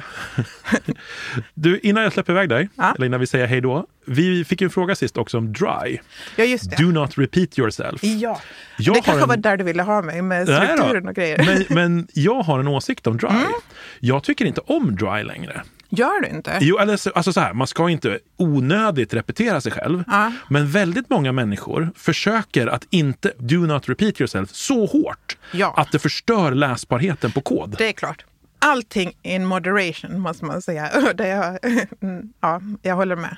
Du, 1.53 1.79
innan 1.79 2.03
jag 2.03 2.13
släpper 2.13 2.34
iväg 2.34 2.49
dig, 2.49 2.69
ja. 2.75 2.93
eller 2.95 3.05
innan 3.05 3.19
vi 3.19 3.27
säger 3.27 3.47
hej 3.47 3.62
då. 3.62 3.86
Vi 4.05 4.45
fick 4.45 4.62
en 4.62 4.69
fråga 4.69 4.95
sist 4.95 5.17
också 5.17 5.38
om 5.38 5.53
dry. 5.53 5.99
Ja, 6.36 6.43
just 6.43 6.69
det. 6.69 6.84
Do 6.84 6.91
not 6.91 7.17
repeat 7.17 7.60
yourself. 7.60 8.03
Ja, 8.03 8.39
jag 8.77 8.95
det 8.95 9.01
kanske 9.01 9.23
en... 9.23 9.29
var 9.29 9.38
där 9.38 9.58
du 9.58 9.63
ville 9.63 9.84
ha 9.84 10.01
mig 10.01 10.21
med 10.21 10.47
strukturen 10.47 11.08
och 11.08 11.15
grejer. 11.15 11.38
Men, 11.45 11.75
men 11.75 12.08
jag 12.13 12.41
har 12.41 12.60
en 12.60 12.67
åsikt 12.67 13.08
om 13.08 13.17
dry. 13.17 13.29
Mm. 13.29 13.45
Jag 13.99 14.23
tycker 14.23 14.45
inte 14.45 14.62
om 14.62 14.95
dry 14.95 15.23
längre. 15.23 15.62
Gör 15.95 16.21
du 16.21 16.27
inte? 16.27 16.58
Jo, 16.62 16.77
alltså, 16.77 17.12
alltså 17.15 17.34
så 17.34 17.39
här, 17.39 17.53
man 17.53 17.67
ska 17.67 17.89
inte 17.89 18.19
onödigt 18.38 19.13
repetera 19.13 19.62
sig 19.62 19.71
själv. 19.71 20.03
Ja. 20.08 20.31
Men 20.49 20.71
väldigt 20.71 21.10
många 21.10 21.31
människor 21.31 21.89
försöker 21.95 22.67
att 22.67 22.88
inte 22.89 23.31
do 23.38 23.58
not 23.58 23.89
repeat 23.89 24.21
yourself 24.21 24.49
så 24.51 24.86
hårt 24.86 25.38
ja. 25.51 25.73
att 25.77 25.91
det 25.91 25.99
förstör 25.99 26.51
läsbarheten 26.51 27.31
på 27.31 27.41
kod. 27.41 27.75
Det 27.77 27.88
är 27.88 27.93
klart. 27.93 28.25
Allting 28.60 29.12
in 29.21 29.45
moderation 29.45 30.19
måste 30.19 30.45
man 30.45 30.62
säga. 30.62 30.91
Det 31.15 31.27
jag, 31.27 31.60
ja, 32.39 32.62
jag 32.81 32.95
håller 32.95 33.15
med. 33.15 33.38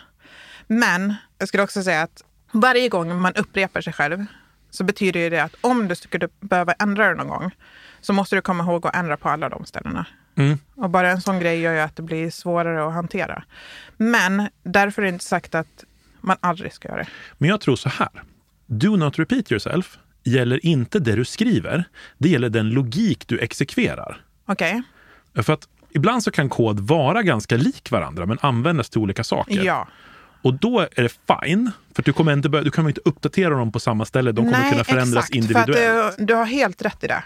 Men 0.68 1.16
jag 1.38 1.48
skulle 1.48 1.64
också 1.64 1.84
säga 1.84 2.02
att 2.02 2.24
varje 2.52 2.90
gång 2.90 3.22
man 3.22 3.34
upprepar 3.34 3.82
sig 3.82 3.94
själv 3.94 4.26
så 4.70 4.84
betyder 4.84 5.30
det 5.30 5.44
att 5.44 5.56
om 5.62 5.88
du 5.88 5.96
skulle 5.96 6.30
behöva 6.40 6.74
ändra 6.74 7.10
det 7.10 7.16
någon 7.16 7.28
gång 7.28 7.52
så 8.02 8.14
måste 8.14 8.36
du 8.36 8.42
komma 8.42 8.64
ihåg 8.64 8.88
att 8.88 8.96
ändra 8.96 9.18
på 9.18 9.30
alla 9.30 9.50
de 9.50 9.66
ställena. 9.66 10.06
Mm. 10.38 10.60
Och 10.76 10.90
bara 10.90 11.12
en 11.12 11.22
sån 11.22 11.40
grej 11.40 11.60
gör 11.60 11.74
ju 11.74 11.80
att 11.80 11.96
det 11.96 12.02
blir 12.02 12.30
svårare 12.30 12.88
att 12.88 12.94
hantera. 12.94 13.44
Men 13.98 14.48
därför 14.64 15.02
är 15.02 15.06
det 15.06 15.14
inte 15.14 15.26
sagt 15.26 15.56
att 15.56 15.84
man 16.22 16.38
aldrig 16.40 16.74
ska 16.74 16.88
göra 16.88 17.00
det. 17.00 17.08
Men 17.38 17.50
jag 17.50 17.62
tror 17.62 17.76
så 17.76 17.90
här. 17.90 18.10
Do 18.66 18.96
not 18.96 19.20
repeat 19.20 19.52
yourself 19.52 19.98
gäller 20.24 20.66
inte 20.66 21.00
det 21.00 21.16
du 21.16 21.26
skriver. 21.26 21.84
Det 22.18 22.30
gäller 22.30 22.50
den 22.50 22.70
logik 22.70 23.28
du 23.28 23.40
exekverar. 23.40 24.22
Okej. 24.46 24.84
Okay. 25.32 25.44
För 25.44 25.54
att 25.54 25.68
ibland 25.90 26.24
så 26.24 26.32
kan 26.32 26.50
kod 26.50 26.80
vara 26.80 27.24
ganska 27.24 27.58
lik 27.58 27.92
varandra 27.92 28.26
men 28.26 28.38
användas 28.42 28.90
till 28.90 29.02
olika 29.02 29.24
saker. 29.24 29.64
Ja. 29.64 29.88
Och 30.42 30.54
då 30.54 30.80
är 30.80 31.04
det 31.04 31.10
fine, 31.10 31.72
för 31.96 32.04
du 32.04 32.14
kommer 32.14 32.34
inte, 32.34 32.50
du 32.50 32.72
kommer 32.72 32.90
inte 32.90 33.02
uppdatera 33.06 33.50
dem 33.50 33.72
på 33.72 33.80
samma 33.80 34.06
ställe. 34.06 34.32
De 34.32 34.46
kommer 34.46 34.60
Nej, 34.60 34.72
kunna 34.72 34.84
förändras 34.84 35.26
exakt, 35.26 35.36
individuellt. 35.36 35.78
För 35.78 36.08
att 36.08 36.18
du, 36.18 36.26
du 36.26 36.34
har 36.34 36.46
helt 36.46 36.82
rätt 36.82 37.04
i 37.04 37.08
det. 37.08 37.24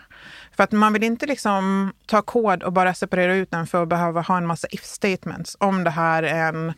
För 0.56 0.64
att 0.64 0.72
man 0.72 0.94
vill 0.94 1.04
inte 1.04 1.26
liksom 1.26 1.94
ta 2.06 2.22
kod 2.22 2.64
och 2.64 2.74
bara 2.74 2.94
separera 2.94 3.36
ut 3.36 3.52
den 3.52 3.68
för 3.68 3.84
att 3.84 3.90
behöva 3.90 4.22
ha 4.22 4.38
en 4.38 4.46
massa 4.46 4.68
if 4.72 4.84
statements 4.84 5.58
om 5.60 5.84
det 5.84 5.90
här 5.90 6.24
är 6.24 6.54
en 6.54 6.74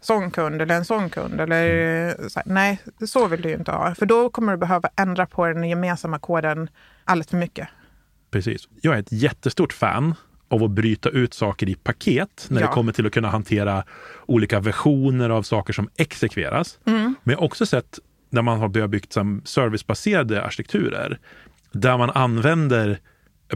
sån 0.00 0.30
kund 0.30 0.62
eller 0.62 0.74
en 0.74 0.84
sån 0.84 1.10
kund. 1.10 1.40
Eller, 1.40 2.28
så 2.28 2.40
här, 2.40 2.52
nej, 2.52 2.80
så 3.06 3.26
vill 3.26 3.42
du 3.42 3.48
ju 3.48 3.54
inte 3.54 3.70
ha. 3.70 3.94
För 3.94 4.06
då 4.06 4.30
kommer 4.30 4.52
du 4.52 4.58
behöva 4.58 4.88
ändra 4.96 5.26
på 5.26 5.46
den 5.46 5.68
gemensamma 5.68 6.18
koden 6.18 6.70
alldeles 7.04 7.28
för 7.28 7.36
mycket. 7.36 7.68
Precis. 8.30 8.68
Jag 8.80 8.94
är 8.94 8.98
ett 8.98 9.12
jättestort 9.12 9.72
fan 9.72 10.14
av 10.48 10.62
att 10.62 10.70
bryta 10.70 11.08
ut 11.08 11.34
saker 11.34 11.68
i 11.68 11.74
paket 11.74 12.46
när 12.48 12.60
ja. 12.60 12.66
det 12.66 12.72
kommer 12.72 12.92
till 12.92 13.06
att 13.06 13.12
kunna 13.12 13.28
hantera 13.28 13.84
olika 14.26 14.60
versioner 14.60 15.30
av 15.30 15.42
saker 15.42 15.72
som 15.72 15.88
exekveras. 15.96 16.78
Mm. 16.86 17.14
Men 17.22 17.32
jag 17.32 17.38
har 17.38 17.44
också 17.44 17.66
sett 17.66 17.98
när 18.30 18.42
man 18.42 18.58
har 18.58 18.68
börjat 18.68 18.90
byggt 18.90 19.16
servicebaserade 19.44 20.42
arkitekturer 20.42 21.18
där 21.72 21.98
man 21.98 22.10
använder 22.10 22.98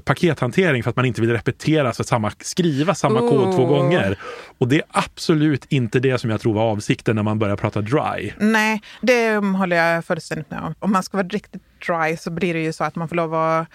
pakethantering 0.00 0.82
för 0.82 0.90
att 0.90 0.96
man 0.96 1.04
inte 1.04 1.20
vill 1.20 1.32
repetera, 1.32 1.92
så 1.92 2.04
samma, 2.04 2.32
skriva 2.40 2.94
samma 2.94 3.20
oh. 3.20 3.28
kod 3.28 3.56
två 3.56 3.66
gånger. 3.66 4.18
Och 4.58 4.68
det 4.68 4.76
är 4.76 4.84
absolut 4.90 5.64
inte 5.68 6.00
det 6.00 6.18
som 6.18 6.30
jag 6.30 6.40
tror 6.40 6.54
var 6.54 6.62
avsikten 6.62 7.16
när 7.16 7.22
man 7.22 7.38
börjar 7.38 7.56
prata 7.56 7.80
dry. 7.80 8.32
Nej, 8.38 8.82
det 9.00 9.36
håller 9.36 9.76
jag 9.76 10.04
fullständigt 10.04 10.50
med 10.50 10.60
om. 10.60 10.74
Om 10.78 10.92
man 10.92 11.02
ska 11.02 11.16
vara 11.16 11.28
riktigt 11.28 11.62
dry 11.86 12.16
så 12.16 12.30
blir 12.30 12.54
det 12.54 12.62
ju 12.62 12.72
så 12.72 12.84
att 12.84 12.96
man 12.96 13.08
får 13.08 13.16
lov 13.16 13.34
att 13.34 13.68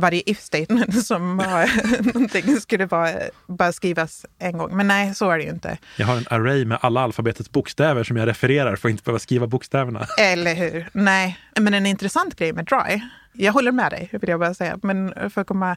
varje 0.00 0.22
if 0.26 0.40
statement 0.40 1.04
som 1.06 1.36
någonting 2.14 2.60
skulle 2.60 2.86
bara, 2.86 3.10
bara 3.46 3.72
skrivas 3.72 4.26
en 4.38 4.58
gång. 4.58 4.76
Men 4.76 4.88
nej, 4.88 5.14
så 5.14 5.30
är 5.30 5.38
det 5.38 5.44
ju 5.44 5.50
inte. 5.50 5.78
Jag 5.96 6.06
har 6.06 6.16
en 6.16 6.26
array 6.30 6.64
med 6.64 6.78
alla 6.80 7.00
alfabetets 7.00 7.50
bokstäver 7.50 8.04
som 8.04 8.16
jag 8.16 8.28
refererar 8.28 8.76
för 8.76 8.88
att 8.88 8.90
inte 8.90 9.02
behöva 9.02 9.18
skriva 9.18 9.46
bokstäverna. 9.46 10.06
Eller 10.18 10.54
hur? 10.54 10.88
Nej, 10.92 11.38
men 11.60 11.74
en 11.74 11.86
intressant 11.86 12.36
grej 12.36 12.52
med 12.52 12.64
dry 12.64 13.00
jag 13.36 13.52
håller 13.52 13.72
med 13.72 13.92
dig, 13.92 14.08
vill 14.12 14.30
jag 14.30 14.40
bara 14.40 14.54
säga. 14.54 14.78
Men 14.82 15.30
för 15.30 15.40
att 15.40 15.46
komma 15.46 15.76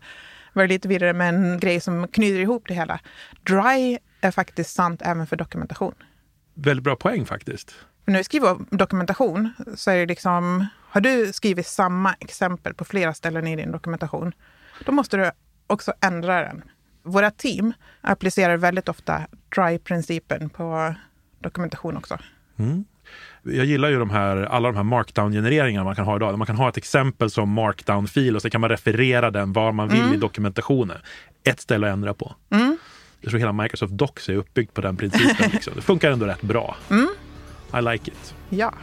vara 0.53 0.65
lite 0.65 0.87
vidare 0.87 1.13
med 1.13 1.29
en 1.29 1.59
grej 1.59 1.79
som 1.79 2.07
knyter 2.07 2.39
ihop 2.39 2.63
det 2.67 2.73
hela. 2.73 2.99
Dry 3.43 3.97
är 4.21 4.31
faktiskt 4.31 4.75
sant 4.75 5.01
även 5.05 5.27
för 5.27 5.35
dokumentation. 5.35 5.93
Väldigt 6.53 6.83
bra 6.83 6.95
poäng 6.95 7.25
faktiskt. 7.25 7.75
För 8.09 8.11
när 8.11 8.19
vi 8.19 8.23
skriver 8.23 8.57
dokumentation 8.69 9.53
så 9.75 9.91
är 9.91 9.97
det 9.97 10.05
liksom, 10.05 10.65
har 10.89 11.01
du 11.01 11.33
skrivit 11.33 11.67
samma 11.67 12.13
exempel 12.19 12.73
på 12.73 12.85
flera 12.85 13.13
ställen 13.13 13.47
i 13.47 13.55
din 13.55 13.71
dokumentation, 13.71 14.31
då 14.85 14.91
måste 14.91 15.17
du 15.17 15.31
också 15.67 15.93
ändra 16.01 16.41
den. 16.41 16.63
Våra 17.03 17.31
team 17.31 17.73
applicerar 18.01 18.57
väldigt 18.57 18.89
ofta 18.89 19.21
dry-principen 19.55 20.49
på 20.49 20.95
dokumentation 21.39 21.97
också. 21.97 22.17
Mm 22.59 22.85
jag 23.43 23.65
gillar 23.65 23.89
ju 23.89 23.99
de 23.99 24.09
här, 24.09 24.37
alla 24.37 24.67
de 24.67 24.75
här 24.75 24.83
markdown-genereringarna 24.83 25.83
man 25.83 25.95
kan 25.95 26.05
ha 26.05 26.15
idag. 26.15 26.37
Man 26.37 26.47
kan 26.47 26.55
ha 26.55 26.69
ett 26.69 26.77
exempel 26.77 27.31
som 27.31 27.49
markdown-fil 27.49 28.35
och 28.35 28.41
så 28.41 28.49
kan 28.49 28.61
man 28.61 28.69
referera 28.69 29.31
den 29.31 29.53
var 29.53 29.71
man 29.71 29.89
vill 29.89 30.01
mm. 30.01 30.13
i 30.13 30.17
dokumentationen. 30.17 30.97
Ett 31.43 31.59
ställe 31.59 31.87
att 31.87 31.93
ändra 31.93 32.13
på. 32.13 32.35
Mm. 32.49 32.77
Jag 33.21 33.29
tror 33.29 33.39
hela 33.39 33.53
Microsoft 33.53 33.93
Docs 33.93 34.29
är 34.29 34.35
uppbyggt 34.35 34.73
på 34.73 34.81
den 34.81 34.97
principen. 34.97 35.49
Liksom. 35.53 35.73
Det 35.75 35.81
funkar 35.81 36.11
ändå 36.11 36.25
rätt 36.25 36.41
bra. 36.41 36.75
Mm. 36.89 37.07
I 37.73 37.81
like 37.81 38.11
it. 38.11 38.35
Ja. 38.49 38.73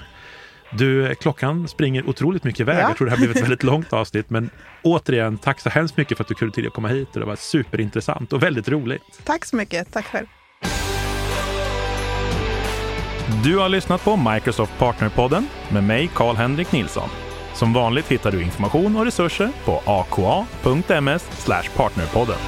Du, 0.70 1.14
klockan 1.14 1.68
springer 1.68 2.08
otroligt 2.08 2.44
mycket 2.44 2.60
iväg. 2.60 2.76
Ja. 2.76 2.88
Jag 2.88 2.96
tror 2.96 3.06
det 3.06 3.10
här 3.10 3.18
blev 3.18 3.30
ett 3.30 3.42
väldigt 3.42 3.62
långt 3.62 3.92
avsnitt. 3.92 4.30
Men 4.30 4.50
återigen, 4.82 5.38
tack 5.38 5.60
så 5.60 5.68
hemskt 5.68 5.96
mycket 5.96 6.16
för 6.16 6.24
att 6.24 6.28
du 6.28 6.34
kunde 6.34 6.54
tid 6.54 6.66
att 6.66 6.72
komma 6.72 6.88
hit. 6.88 7.08
Det 7.12 7.24
var 7.24 7.36
superintressant 7.36 8.32
och 8.32 8.42
väldigt 8.42 8.68
roligt. 8.68 9.20
Tack 9.24 9.44
så 9.44 9.56
mycket. 9.56 9.92
Tack 9.92 10.04
själv. 10.04 10.26
Du 13.44 13.58
har 13.58 13.68
lyssnat 13.68 14.04
på 14.04 14.16
Microsoft 14.16 14.78
Partnerpodden 14.78 15.48
med 15.68 15.84
mig, 15.84 16.10
Karl-Henrik 16.14 16.72
Nilsson. 16.72 17.08
Som 17.54 17.72
vanligt 17.72 18.08
hittar 18.08 18.32
du 18.32 18.42
information 18.42 18.96
och 18.96 19.04
resurser 19.04 19.50
på 19.64 19.82
aka.ms 19.86 21.46
partnerpodden. 21.76 22.38